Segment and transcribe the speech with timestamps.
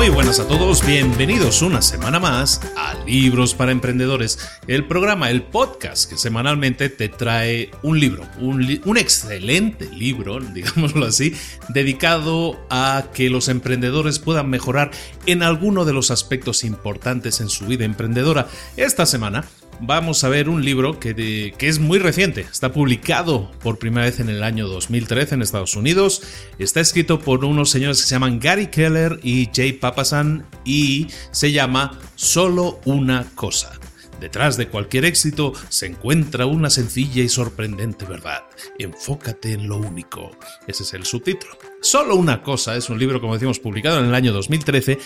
[0.00, 5.42] Muy buenas a todos, bienvenidos una semana más a Libros para Emprendedores, el programa, el
[5.42, 11.34] podcast que semanalmente te trae un libro, un, excelente libro, digámoslo así,
[11.68, 14.90] dedicado a que los emprendedores puedan mejorar
[15.26, 18.48] en alguno de los aspectos importantes en su vida emprendedora.
[18.78, 19.44] Esta semana
[19.80, 21.14] vamos a ver un libro que,
[21.56, 22.42] que, es muy reciente.
[22.42, 26.22] Está publicado por primera vez en el año 2013 en Estados Unidos.
[26.58, 31.52] Está escrito por unos señores que se llaman Gary Keller y Jay Papasan y se
[31.52, 33.72] llama Solo una cosa.
[34.20, 38.42] Detrás de cualquier éxito se encuentra una sencilla y sorprendente verdad.
[38.78, 40.30] Enfócate en lo único.
[40.66, 41.56] Ese es el subtítulo.
[41.80, 44.98] Solo una cosa es un libro, como decimos, publicado en el año 2013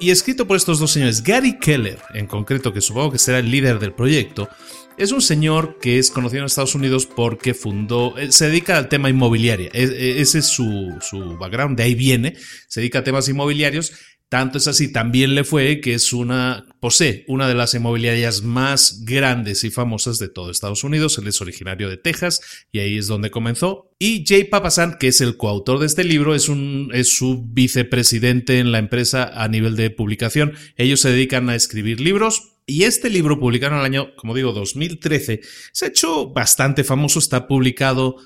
[0.00, 1.22] y escrito por estos dos señores.
[1.22, 4.48] Gary Keller, en concreto, que supongo que será el líder del proyecto,
[4.96, 8.88] es un señor que es conocido en Estados Unidos porque fundó, eh, se dedica al
[8.88, 9.70] tema inmobiliario.
[9.72, 12.34] E, e, ese es su, su background, de ahí viene.
[12.66, 13.92] Se dedica a temas inmobiliarios
[14.28, 19.04] tanto es así, también le fue que es una, posee una de las inmobiliarias más
[19.04, 21.18] grandes y famosas de todo Estados Unidos.
[21.18, 22.40] Él es originario de Texas
[22.72, 23.90] y ahí es donde comenzó.
[23.98, 28.72] Y Jay Papasan, que es el coautor de este libro, es, un, su vicepresidente en
[28.72, 30.54] la empresa a nivel de publicación.
[30.76, 34.52] Ellos se dedican a escribir libros, y este libro, publicado en el año, como digo,
[34.52, 35.40] 2013,
[35.72, 38.16] se ha hecho bastante famoso, está publicado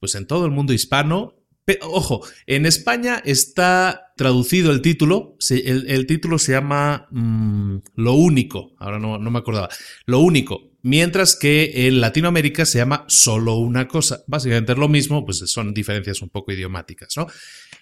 [0.00, 1.36] pues en todo el mundo hispano
[1.82, 5.36] ojo, en España está traducido el título.
[5.50, 8.72] El, título se llama mm, Lo único.
[8.78, 9.68] Ahora no, no, me acordaba.
[10.06, 10.71] Lo único.
[10.82, 14.22] Mientras que en Latinoamérica se llama solo una cosa.
[14.26, 17.26] Básicamente es lo mismo, pues son diferencias un poco idiomáticas, ¿no?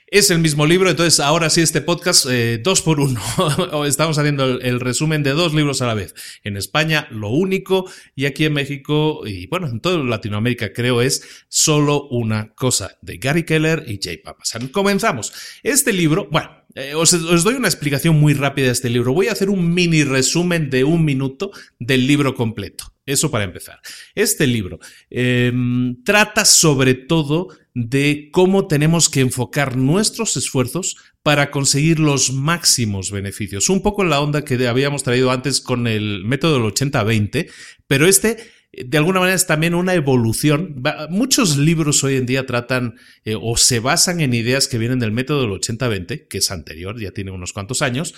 [0.06, 3.20] Es el mismo libro, entonces ahora sí este podcast eh, dos por uno.
[3.86, 6.14] Estamos haciendo el, resumen de dos libros a la vez.
[6.42, 11.44] En España lo único y aquí en México y bueno, en toda Latinoamérica creo es
[11.48, 14.66] solo una cosa de Gary Keller y Jay Papasan.
[14.68, 15.32] Comenzamos.
[15.62, 17.10] Este libro, bueno, eh, os,
[17.42, 19.12] doy una explicación muy rápida de este libro.
[19.12, 22.92] Voy a hacer un mini resumen de un minuto del libro completo.
[23.06, 23.80] Eso para empezar.
[24.14, 24.78] Este libro
[25.08, 33.10] em, trata sobre todo de cómo tenemos que enfocar nuestros esfuerzos para conseguir los máximos
[33.10, 33.68] beneficios.
[33.68, 37.50] Un poco en la onda que habíamos traído antes con el método del 80-20,
[37.86, 38.36] pero este
[38.72, 40.82] de alguna manera es también una evolución.
[41.08, 42.94] Muchos libros hoy en día tratan
[43.24, 47.00] eh, o se basan en ideas que vienen del método del 80-20, que es anterior,
[47.00, 48.14] ya tiene unos cuantos años,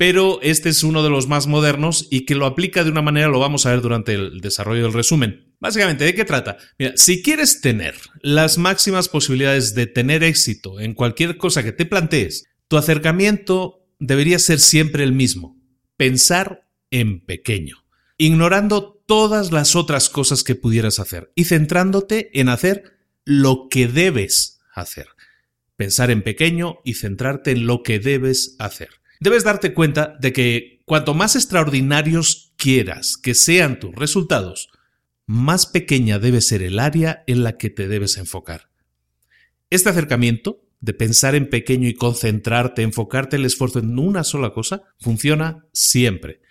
[0.00, 3.28] pero este es uno de los más modernos y que lo aplica de una manera,
[3.28, 5.54] lo vamos a ver durante el desarrollo del resumen.
[5.60, 6.56] Básicamente, ¿de qué trata?
[6.78, 11.84] Mira, si quieres tener las máximas posibilidades de tener éxito en cualquier cosa que te
[11.84, 15.60] plantees, tu acercamiento debería ser siempre el mismo,
[15.98, 17.84] pensar en pequeño,
[18.16, 24.60] ignorando todas las otras cosas que pudieras hacer y centrándote en hacer lo que debes
[24.72, 25.08] hacer.
[25.74, 30.82] Pensar en pequeño y centrarte en lo que debes hacer debes darte cuenta de que
[30.84, 34.68] cuanto más extraordinarios quieras que sean tus resultados,
[35.26, 38.70] más pequeña debe ser el área en la que te debes enfocar.
[39.70, 44.84] Este acercamiento, de pensar en pequeño y concentrarte, enfocarte el esfuerzo en una sola cosa,
[45.00, 46.42] funciona siempre.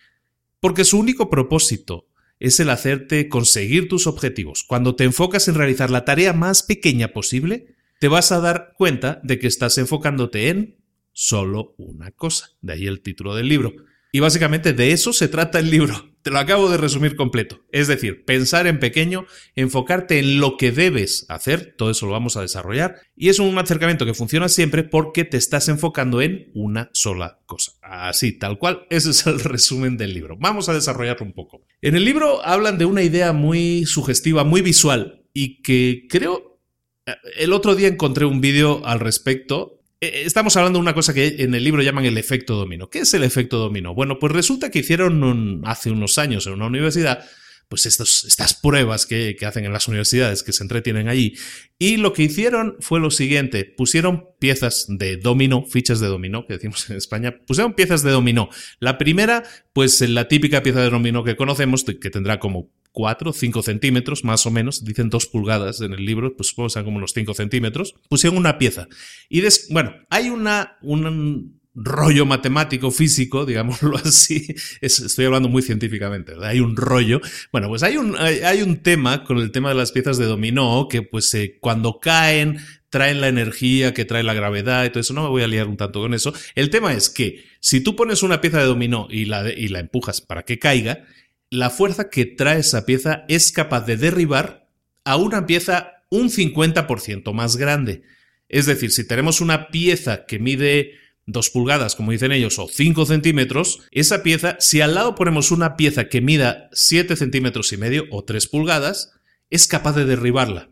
[0.59, 2.08] Porque su único propósito
[2.39, 4.63] es el hacerte conseguir tus objetivos.
[4.63, 9.19] Cuando te enfocas en realizar la tarea más pequeña posible, te vas a dar cuenta
[9.23, 10.77] de que estás enfocándote en
[11.11, 12.51] solo una cosa.
[12.61, 13.73] De ahí el título del libro.
[14.11, 16.08] Y básicamente de eso se trata el libro.
[16.21, 17.61] Te lo acabo de resumir completo.
[17.71, 19.25] Es decir, pensar en pequeño,
[19.55, 22.97] enfocarte en lo que debes hacer, todo eso lo vamos a desarrollar.
[23.15, 27.71] Y es un acercamiento que funciona siempre porque te estás enfocando en una sola cosa.
[27.81, 30.35] Así, tal cual, ese es el resumen del libro.
[30.37, 31.61] Vamos a desarrollarlo un poco.
[31.81, 36.59] En el libro hablan de una idea muy sugestiva, muy visual, y que creo...
[37.05, 41.35] Eh, el otro día encontré un vídeo al respecto estamos hablando de una cosa que
[41.39, 42.89] en el libro llaman el efecto dominó.
[42.89, 43.93] ¿Qué es el efecto dominó?
[43.93, 47.25] Bueno, pues resulta que hicieron hace unos años en una universidad
[47.69, 51.35] pues estas pruebas que, que, hacen en las universidades, que se entretienen allí.
[51.77, 56.53] Y lo que hicieron fue lo siguiente, pusieron piezas de dominó, fichas de dominó, que
[56.53, 58.49] decimos en España, pusieron piezas de dominó.
[58.79, 63.63] La primera, pues la típica pieza de dominó que conocemos, que tendrá como 4, 5
[63.63, 66.97] centímetros, más o menos, dicen 2 pulgadas en el libro, pues supongo que sean como
[66.97, 68.87] unos 5 centímetros, pusieron una pieza.
[69.29, 76.33] Y bueno, hay una, un rollo matemático, físico, digámoslo así, estoy hablando muy científicamente.
[76.41, 77.21] Hay un rollo.
[77.51, 80.87] Bueno, pues hay un, hay, un tema con el tema de las piezas de dominó
[80.89, 82.59] que pues eh, cuando caen
[82.89, 85.13] traen la energía que trae la gravedad y todo eso.
[85.13, 86.33] No me voy a liar un tanto con eso.
[86.55, 89.79] El tema es que si tú pones una pieza de dominó y la, y la
[89.79, 91.05] empujas para que caiga,
[91.49, 94.67] la fuerza que trae esa pieza es capaz de derribar
[95.03, 98.03] a una pieza un 50% más grande.
[98.47, 100.93] Es decir, si tenemos una pieza que mide
[101.25, 105.75] 2 pulgadas, como dicen ellos, o 5 centímetros, esa pieza, si al lado ponemos una
[105.75, 109.13] pieza que mida 7 centímetros y medio o 3 pulgadas,
[109.49, 110.69] es capaz de derribarla.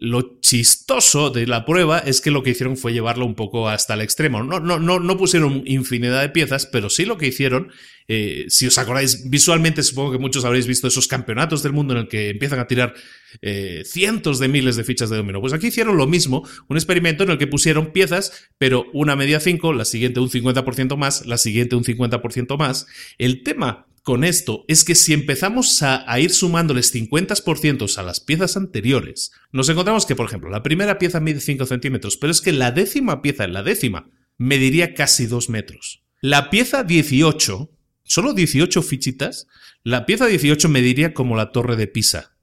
[0.00, 3.94] Lo chistoso de la prueba es que lo que hicieron fue llevarlo un poco hasta
[3.94, 4.42] el extremo.
[4.42, 7.70] No, no, no, pusieron infinidad de piezas, pero sí lo que hicieron,
[8.08, 12.00] eh, si os acordáis visualmente, supongo que muchos habréis visto esos campeonatos del mundo en
[12.00, 12.94] el que empiezan a tirar
[13.40, 15.40] eh, cientos de miles de fichas de dominó.
[15.40, 19.38] Pues aquí hicieron lo mismo, un experimento en el que pusieron piezas, pero una media
[19.38, 22.88] 5, la siguiente un 50% más, la siguiente un 50% más.
[23.16, 28.58] El tema con esto es que si empezamos a, ir sumándoles 50% a las piezas
[28.58, 32.52] anteriores, nos encontramos que, por ejemplo, la primera pieza mide 5 centímetros, pero es que
[32.52, 36.04] la décima pieza, la décima, mediría casi 2 metros.
[36.20, 37.70] La pieza 18,
[38.02, 39.46] solo 18 fichitas,
[39.82, 42.36] la pieza 18 mediría como la torre de Pisa.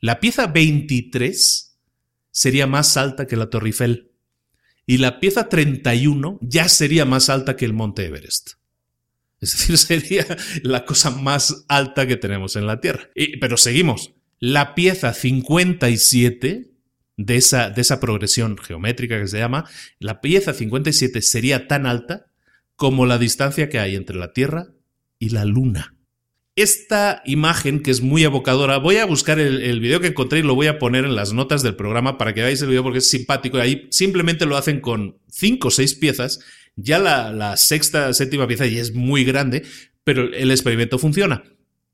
[0.00, 1.78] La pieza 23
[2.30, 4.12] sería más alta que la Torre Eiffel.
[4.84, 8.56] Y la pieza 31 ya sería más alta que el Monte Everest.
[9.40, 10.26] Es decir, sería
[10.62, 13.10] la cosa más alta que tenemos en la Tierra.
[13.40, 14.12] pero seguimos.
[14.38, 16.70] La pieza 57
[17.16, 22.26] de esa, de esa progresión geométrica que se llama, la pieza 57 sería tan alta
[22.74, 24.68] como la distancia que hay entre la Tierra
[25.18, 25.94] y la Luna.
[26.54, 30.42] Esta imagen, que es muy evocadora, voy a buscar el, el, video que encontré y
[30.42, 32.98] lo voy a poner en las notas del programa para que veáis el video porque
[32.98, 33.58] es simpático.
[33.58, 36.40] Ahí simplemente lo hacen con cinco o seis piezas
[36.76, 39.64] ya la, sexta, séptima pieza ya es muy grande,
[40.04, 41.42] pero el experimento funciona.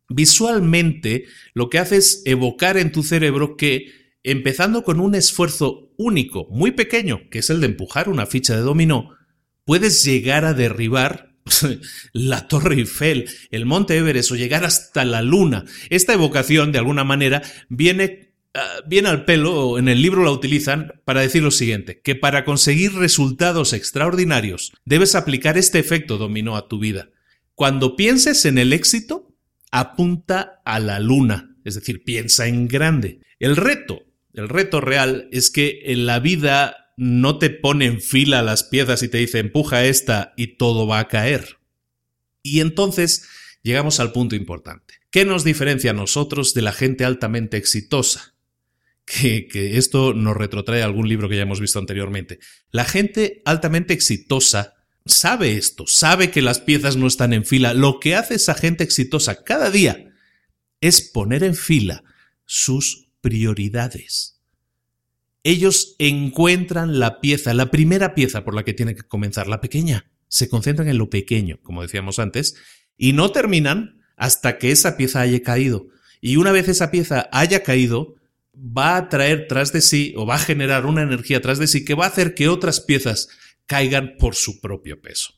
[0.08, 1.24] visualmente
[1.54, 6.72] lo que hace es evocar en tu cerebro que, empezando con un esfuerzo único, muy
[6.72, 9.16] pequeño, que es el de empujar una ficha de dominó,
[9.64, 11.34] puedes llegar a derribar
[12.12, 15.64] la Torre Eiffel, el Monte Everest o llegar hasta la Luna.
[15.90, 21.00] Esta evocación, de alguna manera, viene, ah, viene al pelo, en el libro la utilizan
[21.04, 26.68] para decir lo siguiente, que para conseguir resultados extraordinarios debes aplicar este efecto dominó a
[26.68, 27.10] tu vida.
[27.54, 29.34] Cuando pienses en el éxito,
[29.70, 33.20] apunta a la luna, es decir, piensa en grande.
[33.38, 34.04] El reto,
[34.34, 39.02] el reto real es que en la vida no te pone en fila las piezas
[39.02, 41.58] y te dice empuja esta y todo va a caer.
[42.42, 43.28] Y entonces
[43.62, 44.94] llegamos al punto importante.
[45.10, 48.31] ¿Qué nos diferencia a nosotros de la gente altamente exitosa?
[49.04, 52.38] Que, esto nos retrotrae algún libro que ya hemos visto anteriormente.
[52.70, 57.74] La gente altamente exitosa sabe esto, sabe que las piezas no están en fila.
[57.74, 60.12] Lo que hace esa gente exitosa cada día
[60.80, 62.04] es poner en fila
[62.44, 64.40] sus prioridades.
[65.44, 70.10] Ellos encuentran la pieza, la primera pieza por la que tienen que comenzar, la pequeña.
[70.28, 72.54] Se concentran en lo pequeño, como decíamos antes,
[72.96, 75.88] y no terminan hasta que esa pieza haya caído.
[76.20, 78.14] Y una vez esa pieza haya caído,
[78.54, 81.84] va a traer tras de sí o va a generar una energía tras de sí
[81.84, 83.28] que va a hacer que otras piezas
[83.66, 85.34] caigan por su propio peso.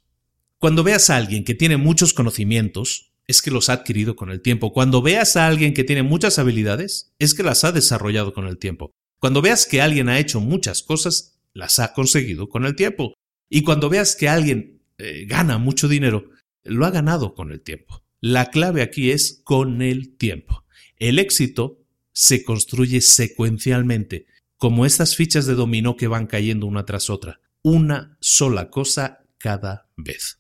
[0.59, 4.43] Cuando veas a alguien que tiene muchos conocimientos, es que los ha adquirido con el
[4.43, 4.73] tiempo.
[4.73, 8.59] Cuando veas a alguien que tiene muchas habilidades, es que las ha desarrollado con el
[8.59, 8.91] tiempo.
[9.19, 13.15] Cuando veas que alguien ha hecho muchas cosas, las ha conseguido con el tiempo.
[13.49, 16.31] Y cuando veas que alguien eh, gana mucho dinero,
[16.65, 18.03] lo ha ganado con el tiempo.
[18.21, 20.65] La clave aquí es con el tiempo.
[20.97, 21.84] El éxito
[22.15, 24.25] se construye secuencialmente,
[24.57, 29.89] como estas fichas de dominó que van cayendo una tras otra una sola cosa cada
[29.97, 30.39] vez.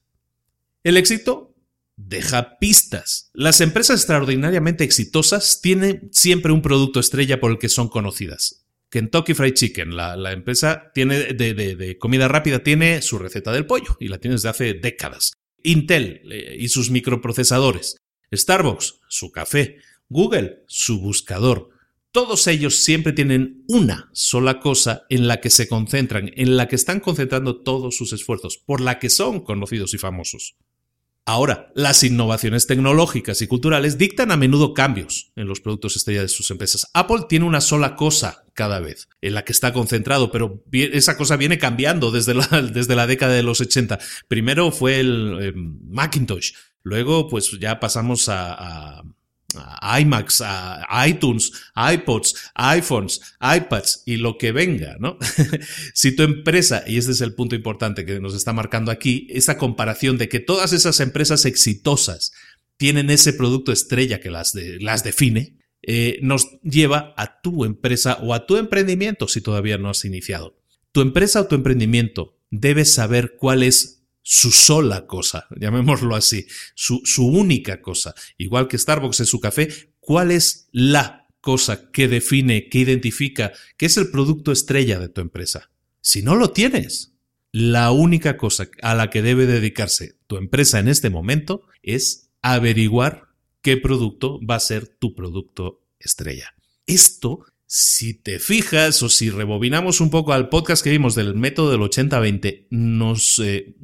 [0.85, 1.57] El éxito
[1.97, 3.31] deja pistas.
[3.33, 8.67] Las empresas extraordinariamente exitosas tienen siempre un producto estrella por el que son conocidas.
[8.91, 14.09] Kentucky Fried Chicken, la, empresa tiene de, comida rápida, tiene su receta del pollo y
[14.09, 15.33] la tiene desde hace décadas.
[15.63, 17.97] Intel eh, y sus microprocesadores.
[18.33, 19.79] Starbucks, su café.
[20.09, 21.75] Google, su buscador
[22.15, 26.77] todos ellos siempre tienen una sola cosa en la que se concentran, en la que
[26.77, 30.55] están concentrando todos sus esfuerzos, por la que son conocidos y famosos.
[31.27, 36.29] Ahora, las innovaciones tecnológicas y culturales dictan a menudo cambios en los productos estrella de
[36.29, 36.89] sus empresas.
[36.95, 41.37] Apple tiene una sola cosa cada vez en la que está concentrado, pero esa cosa
[41.37, 43.99] viene cambiando desde la, desde la década de los 80.
[44.29, 46.53] Primero fue el eh, Macintosh,
[46.85, 49.03] luego pues ya pasamos a a
[50.01, 55.19] iMacs, a iTunes, iPods, iPhones, iPads y lo que venga, ¿no?
[55.95, 59.59] si tu empresa, y este es el punto importante que nos está marcando aquí, esa
[59.59, 62.33] comparación de que todas esas empresas exitosas
[62.77, 68.35] tienen ese producto estrella que las, las define, eh, nos lleva a tu empresa o
[68.35, 70.59] a tu emprendimiento si todavía no has iniciado.
[70.93, 77.03] Tu empresa o tu emprendimiento debes saber cuál es su sola cosa, llamémoslo así, su,
[77.05, 78.15] su única cosa.
[78.39, 79.69] Igual que Starbucks es su café,
[80.01, 85.21] ¿cuál es la cosa que define, que identifica, que es el producto estrella de tu
[85.21, 85.71] empresa?
[86.01, 87.13] Si no lo tienes,
[87.53, 93.29] la única cosa a la que debe dedicarse tu empresa en este momento es averiguar
[93.61, 96.55] qué producto va a ser tu producto estrella.
[96.87, 101.71] Esto si te fijas o si rebobinamos un poco al podcast que vimos del método
[101.71, 103.75] del 80-20, nos eh,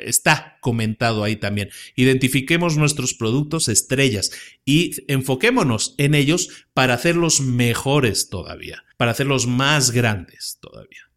[0.00, 1.70] está comentado ahí también.
[1.96, 4.30] Identifiquemos nuestros productos estrellas
[4.64, 11.11] y enfoquémonos en ellos para hacerlos mejores todavía, para hacerlos más grandes todavía.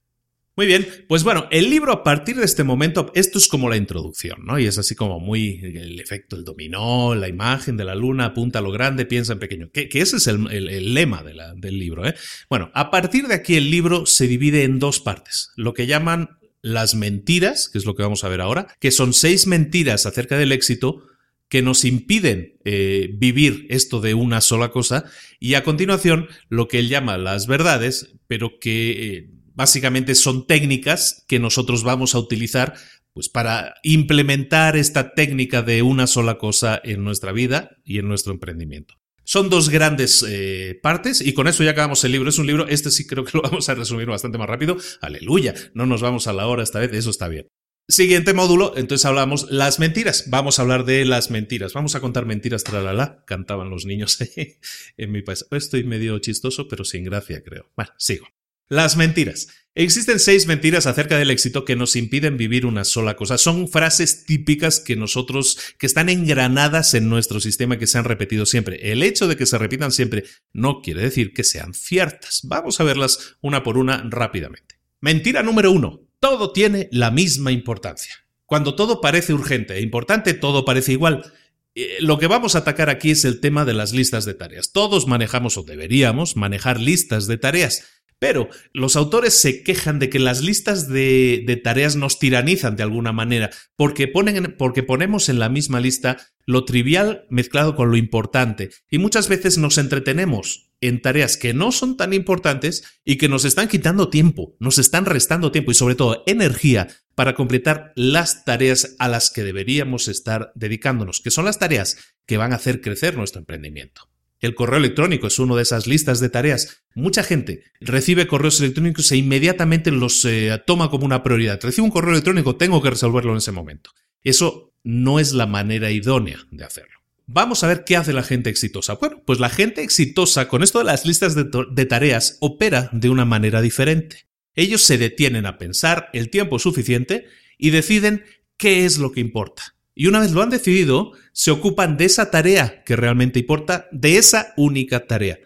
[0.58, 3.76] Muy bien, pues bueno, el libro a partir de este momento, esto es como la
[3.76, 4.58] introducción, ¿no?
[4.58, 8.60] Y es así como muy el efecto, el dominó, la imagen de la luna, apunta
[8.60, 12.16] a lo grande, piensa en pequeño, que, ese es el, lema del libro, ¿eh?
[12.50, 16.30] Bueno, a partir de aquí el libro se divide en dos partes, lo que llaman
[16.62, 20.38] las mentiras, que es lo que vamos a ver ahora, que son seis mentiras acerca
[20.38, 21.04] del éxito
[21.50, 25.04] que nos impiden eh, vivir esto de una sola cosa,
[25.38, 28.92] y a continuación lo que él llama las verdades, pero que...
[28.92, 32.76] Eh, básicamente son técnicas que nosotros vamos a utilizar
[33.14, 38.34] pues para implementar esta técnica de una sola cosa en nuestra vida y en nuestro
[38.34, 38.96] emprendimiento.
[39.24, 42.30] Son dos grandes eh, partes y con eso ya acabamos el libro.
[42.30, 44.78] Es un libro, este sí creo que lo vamos a resumir bastante más rápido.
[45.02, 47.48] Aleluya, no nos vamos a la hora esta vez, eso está bien.
[47.88, 50.26] Siguiente módulo, entonces hablamos las mentiras.
[50.30, 51.74] Vamos a hablar de las mentiras.
[51.74, 54.18] Vamos a contar mentiras, tralala, cantaban los niños
[54.98, 55.46] en mi país.
[55.52, 57.72] Estoy medio chistoso, pero sin gracia, creo.
[57.76, 58.28] Bueno, sigo.
[58.70, 59.48] Las mentiras.
[59.78, 63.38] Existen seis mentiras acerca del éxito que nos impiden vivir una sola cosa.
[63.38, 68.46] Son frases típicas que nosotros, que están engranadas en nuestro sistema, que se han repetido
[68.46, 68.92] siempre.
[68.92, 72.42] El hecho de que se repitan siempre no quiere decir que sean ciertas.
[72.46, 74.80] Vamos a verlas una por una rápidamente.
[75.02, 76.08] Mentira número uno.
[76.22, 78.16] Todo tiene la misma importancia.
[78.46, 81.34] Cuando todo parece urgente e importante, todo parece igual.
[81.76, 84.72] Eh, lo que vamos a atacar aquí es el tema de las listas de tareas.
[84.72, 87.84] Todos manejamos o deberíamos manejar listas de tareas.
[88.20, 93.12] Pero los autores se quejan de que las listas de, tareas nos tiranizan de alguna
[93.12, 98.70] manera, porque, ponen, porque ponemos en la misma lista lo trivial mezclado con lo importante,
[98.90, 103.44] y muchas veces nos entretenemos en tareas que no son tan importantes y que nos
[103.46, 108.96] están quitando tiempo, nos están restando tiempo y sobre todo energía para completar las tareas
[109.00, 113.18] a las que deberíamos estar dedicándonos, que son las tareas que van a hacer crecer
[113.18, 114.10] nuestro emprendimiento.
[114.40, 116.84] El correo electrónico es uno de esas listas de tareas.
[116.94, 121.60] Mucha gente recibe correos electrónicos e inmediatamente los eh, toma como una prioridad.
[121.62, 123.92] Recibo un correo electrónico, tengo que resolverlo en ese momento.
[124.24, 126.96] Eso no es la manera idónea de hacerlo.
[127.28, 128.96] Vamos a ver qué hace la gente exitosa.
[128.96, 133.10] Bueno, pues la gente exitosa con esto de las listas de, de tareas opera de
[133.10, 134.28] una manera diferente.
[134.54, 137.26] Ellos se detienen a pensar el tiempo suficiente
[137.58, 138.24] y deciden
[138.58, 139.75] qué es lo que importa.
[139.96, 144.18] Y una vez lo han decidido, se ocupan de esa tarea que realmente importa, de
[144.18, 145.40] esa única tarea.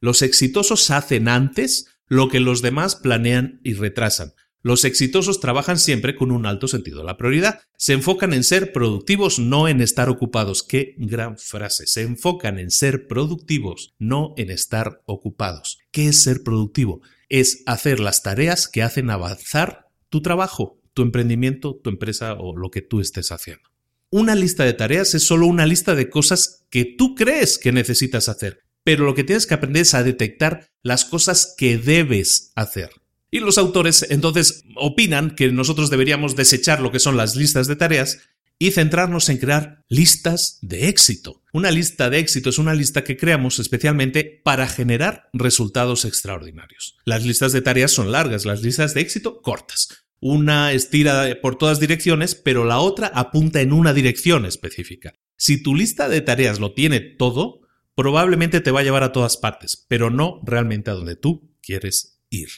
[0.00, 4.32] Los exitosos hacen antes lo que los demás planean y retrasan.
[4.62, 7.60] Los exitosos trabajan siempre con un alto sentido de la prioridad.
[7.76, 10.64] Se enfocan en ser productivos, no en estar ocupados.
[10.64, 11.86] Qué gran frase.
[11.86, 15.78] Se enfocan en ser productivos, no en estar ocupados.
[15.92, 17.00] ¿Qué es ser productivo?
[17.28, 22.70] Es hacer las tareas que hacen avanzar tu trabajo, tu emprendimiento, tu empresa o lo
[22.70, 23.70] que tú estés haciendo.
[24.16, 28.30] Una lista de tareas es solo una lista de cosas que tú crees que necesitas
[28.30, 32.88] hacer, pero lo que tienes que aprender es a detectar las cosas que debes hacer.
[33.30, 37.76] Y los autores entonces opinan que nosotros deberíamos desechar lo que son las listas de
[37.76, 38.20] tareas
[38.58, 41.42] y centrarnos en crear listas de éxito.
[41.52, 46.96] Una lista de éxito es una lista que creamos especialmente para generar resultados extraordinarios.
[47.04, 50.05] Las listas de tareas son largas, las listas de éxito cortas.
[50.20, 55.14] Una estira por todas direcciones, pero la otra apunta en una dirección específica.
[55.36, 57.60] Si tu lista de tareas lo tiene todo,
[57.94, 62.20] probablemente te va a llevar a todas partes, pero no realmente a donde tú quieres
[62.30, 62.48] ir.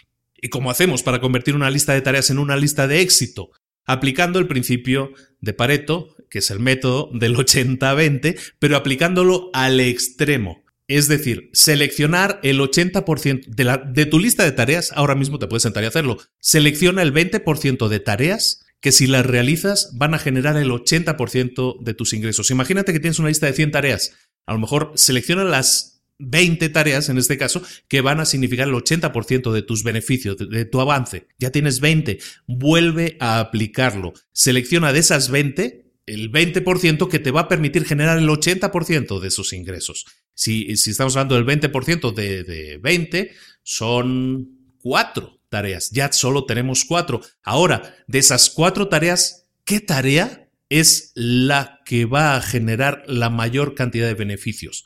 [0.41, 3.51] ¿Y cómo hacemos para convertir una lista de tareas en una lista de éxito?
[3.85, 10.63] Aplicando el principio de Pareto, que es el método del 80-20, pero aplicándolo al extremo.
[10.89, 15.85] Es decir, seleccionar el 80% de, tu lista de tareas, ahora mismo te puedes sentar
[15.85, 16.17] y hacerlo.
[16.41, 21.95] Selecciona el 20% de tareas que si las realizas van a generar el 80% de
[21.95, 22.51] tus ingresos.
[22.51, 24.13] Imagínate que tienes una lista de 100 tareas.
[24.47, 28.75] A lo mejor selecciona las 20 tareas, en este caso, que van a significar el
[28.75, 31.29] 80% de tus beneficios, de, tu avance.
[31.39, 32.19] Ya tienes 20.
[32.47, 34.15] Vuelve a aplicarlo.
[34.33, 39.29] Selecciona de esas 20 el 20% que te va a permitir generar el 80% de
[39.29, 40.07] esos ingresos.
[40.35, 45.91] Si, estamos hablando del 20% de, de 20, son cuatro tareas.
[45.91, 47.21] Ya solo tenemos cuatro.
[47.43, 53.75] Ahora, de esas cuatro tareas, ¿qué tarea es la que va a generar la mayor
[53.75, 54.85] cantidad de beneficios?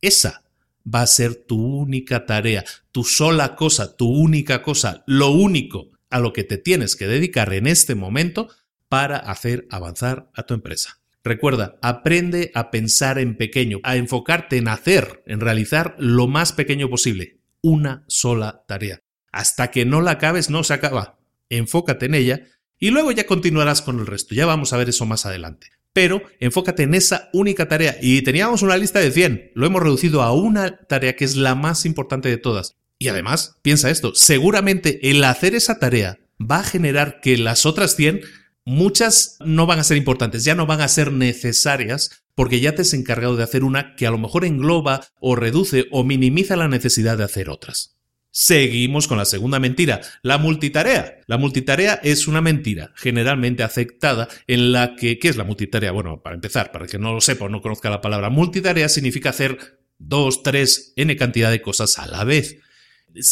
[0.00, 0.44] Esa
[0.82, 6.18] va a ser tu única tarea, tu sola cosa, tu única cosa, lo único a
[6.18, 8.48] lo que te tienes que dedicar en este momento
[8.90, 10.98] para hacer avanzar a tu empresa.
[11.22, 16.90] Recuerda, aprende a pensar en pequeño, a enfocarte en hacer, en realizar lo más pequeño
[16.90, 19.00] posible, una sola tarea.
[19.30, 21.18] Hasta que no la acabes, no se acaba.
[21.50, 22.42] Enfócate en ella
[22.80, 24.34] y luego ya continuarás con el resto.
[24.34, 25.68] Ya vamos a ver eso más adelante.
[25.92, 27.96] Pero enfócate en esa única tarea.
[28.00, 29.52] Y teníamos una lista de 100.
[29.54, 32.76] Lo hemos reducido a una tarea que es la más importante de todas.
[32.98, 37.96] Y además, piensa esto, seguramente el hacer esa tarea va a generar que las otras
[37.96, 38.20] 100
[38.64, 42.82] muchas no van a ser importantes, ya no van a ser necesarias porque ya te
[42.82, 46.68] has encargado de hacer una que a lo mejor engloba o reduce o minimiza la
[46.68, 47.96] necesidad de hacer otras.
[48.32, 51.18] Seguimos con la segunda mentira, la multitarea.
[51.26, 55.90] La multitarea es una mentira generalmente aceptada en la que, ¿qué es la multitarea?
[55.90, 58.88] Bueno, para empezar, para el que no lo sepa o no conozca la palabra, multitarea
[58.88, 62.58] significa hacer dos, tres, n cantidad de cosas a la vez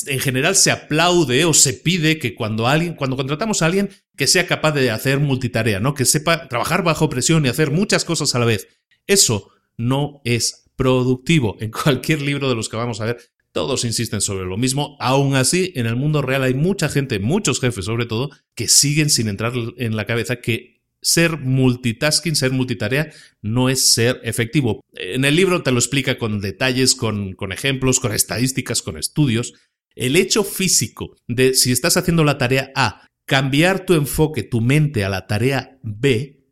[0.06, 4.26] en general se aplaude o se pide que cuando alguien, cuando contratamos a alguien que
[4.26, 5.94] sea capaz de hacer multitarea, ¿no?
[5.94, 8.68] Que sepa trabajar bajo presión y hacer muchas cosas a la vez.
[9.06, 11.56] Eso no es productivo.
[11.60, 13.18] En cualquier libro de los que vamos a ver,
[13.52, 14.96] todos insisten sobre lo mismo.
[15.00, 19.10] Aún así, en el mundo real hay mucha gente, muchos jefes sobre todo, que siguen
[19.10, 24.84] sin entrar en la cabeza que ser multitasking, ser multitarea, no es ser efectivo.
[24.92, 29.54] En el libro te lo explica con detalles, con, con ejemplos, con estadísticas, con estudios,
[29.98, 35.04] El hecho físico de si estás haciendo la tarea A, cambiar tu enfoque, tu mente
[35.04, 36.46] a la tarea B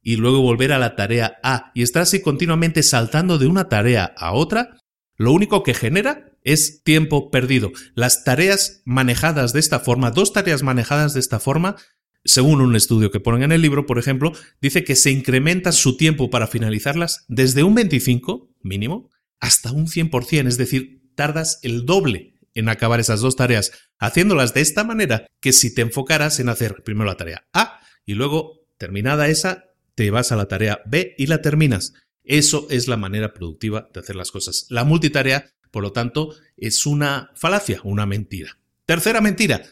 [0.00, 4.14] y luego volver a la tarea A y estar así continuamente saltando de una tarea
[4.16, 4.78] a otra,
[5.16, 7.70] lo único que genera es tiempo perdido.
[7.94, 11.76] Las tareas manejadas de esta forma, dos tareas manejadas de esta forma,
[12.24, 14.32] según un estudio que ponen en el libro, por ejemplo,
[14.62, 20.46] dice que se incrementa su tiempo para finalizarlas desde un 25 mínimo hasta un 100%,
[20.46, 25.52] es decir, tardas el doble en acabar esas dos tareas, haciéndolas de esta manera que
[25.52, 30.32] si te enfocaras en hacer primero la tarea A y luego, terminada esa, te vas
[30.32, 31.94] a la tarea B y la terminas.
[32.24, 34.66] Eso es la manera productiva de hacer las cosas.
[34.68, 38.58] La multitarea, por lo tanto, es una falacia, una mentira.
[38.84, 39.62] Tercera mentira,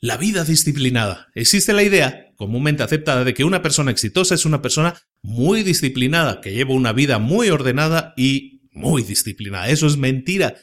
[0.00, 1.28] la vida disciplinada.
[1.34, 6.40] Existe la idea, comúnmente aceptada, de que una persona exitosa es una persona muy disciplinada,
[6.40, 9.68] que lleva una vida muy ordenada y muy disciplinada.
[9.68, 10.56] Eso es mentira.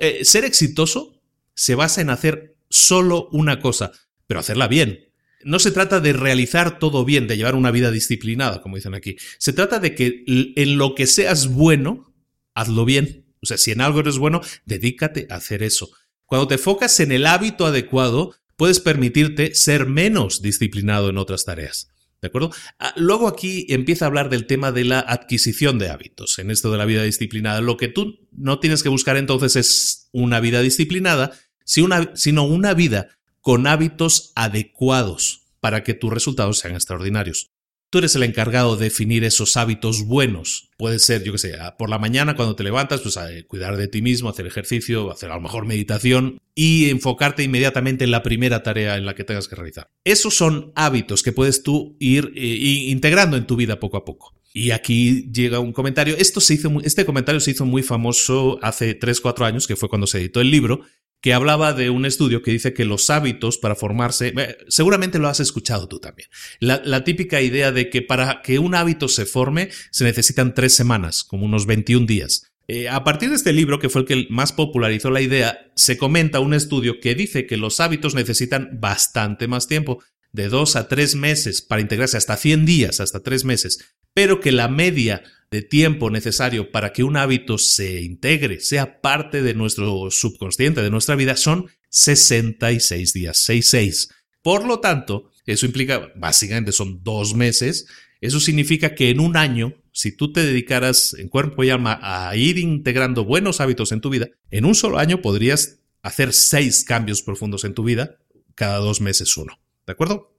[0.00, 1.17] Eh, ser exitoso
[1.58, 3.90] se basa en hacer solo una cosa,
[4.28, 5.10] pero hacerla bien.
[5.42, 9.16] No se trata de realizar todo bien, de llevar una vida disciplinada, como dicen aquí.
[9.38, 12.14] Se trata de que en lo que seas bueno,
[12.54, 13.26] hazlo bien.
[13.42, 15.90] O sea, si en algo eres bueno, dedícate a hacer eso.
[16.26, 21.88] Cuando te enfocas en el hábito adecuado, puedes permitirte ser menos disciplinado en otras tareas.
[22.22, 22.52] ¿De acuerdo?
[22.78, 26.70] Ah, luego aquí empieza a hablar del tema de la adquisición de hábitos, en esto
[26.70, 27.60] de la vida disciplinada.
[27.60, 31.32] Lo que tú no tienes que buscar entonces es una vida disciplinada,
[31.68, 33.08] sino una vida
[33.40, 37.50] con hábitos adecuados para que tus resultados sean extraordinarios.
[37.90, 40.68] Tú eres el encargado de definir esos hábitos buenos.
[40.76, 44.02] Puede ser, yo que sé, por la mañana cuando te levantas, pues cuidar de ti
[44.02, 48.98] mismo, hacer ejercicio, hacer a lo mejor meditación y enfocarte inmediatamente en la primera tarea
[48.98, 49.88] en la que tengas que realizar.
[50.04, 52.42] Esos son hábitos que puedes tú ir eh,
[52.90, 54.34] integrando en tu vida poco a poco.
[54.52, 56.14] Y aquí llega un comentario.
[56.18, 60.06] Esto se hizo, este comentario se hizo muy famoso hace 3-4 años, que fue cuando
[60.06, 60.82] se editó el libro,
[61.20, 64.32] que hablaba de un estudio que dice que los hábitos para formarse,
[64.68, 66.28] seguramente lo has escuchado tú también,
[66.60, 71.24] la, típica idea de que para que un hábito se forme se necesitan tres semanas,
[71.24, 72.44] como unos 21 días.
[72.70, 75.96] Eh, a partir de este libro, que fue el que más popularizó la idea, se
[75.96, 80.02] comenta un estudio que dice que los hábitos necesitan bastante más tiempo,
[80.32, 84.52] de dos a tres meses para integrarse, hasta 100 días, hasta tres meses, pero que
[84.52, 90.10] la media de tiempo necesario para que un hábito se integre, sea parte de nuestro
[90.10, 94.10] subconsciente, de nuestra vida, son 66 días, 66.
[94.42, 97.86] Por lo tanto, eso implica, básicamente son dos meses,
[98.20, 102.34] eso significa que en un año, si tú te dedicaras en cuerpo y alma a
[102.36, 107.22] ir integrando buenos hábitos en tu vida, en un solo año podrías hacer seis cambios
[107.22, 108.18] profundos en tu vida,
[108.54, 109.58] cada dos meses uno.
[109.86, 110.34] ¿De acuerdo?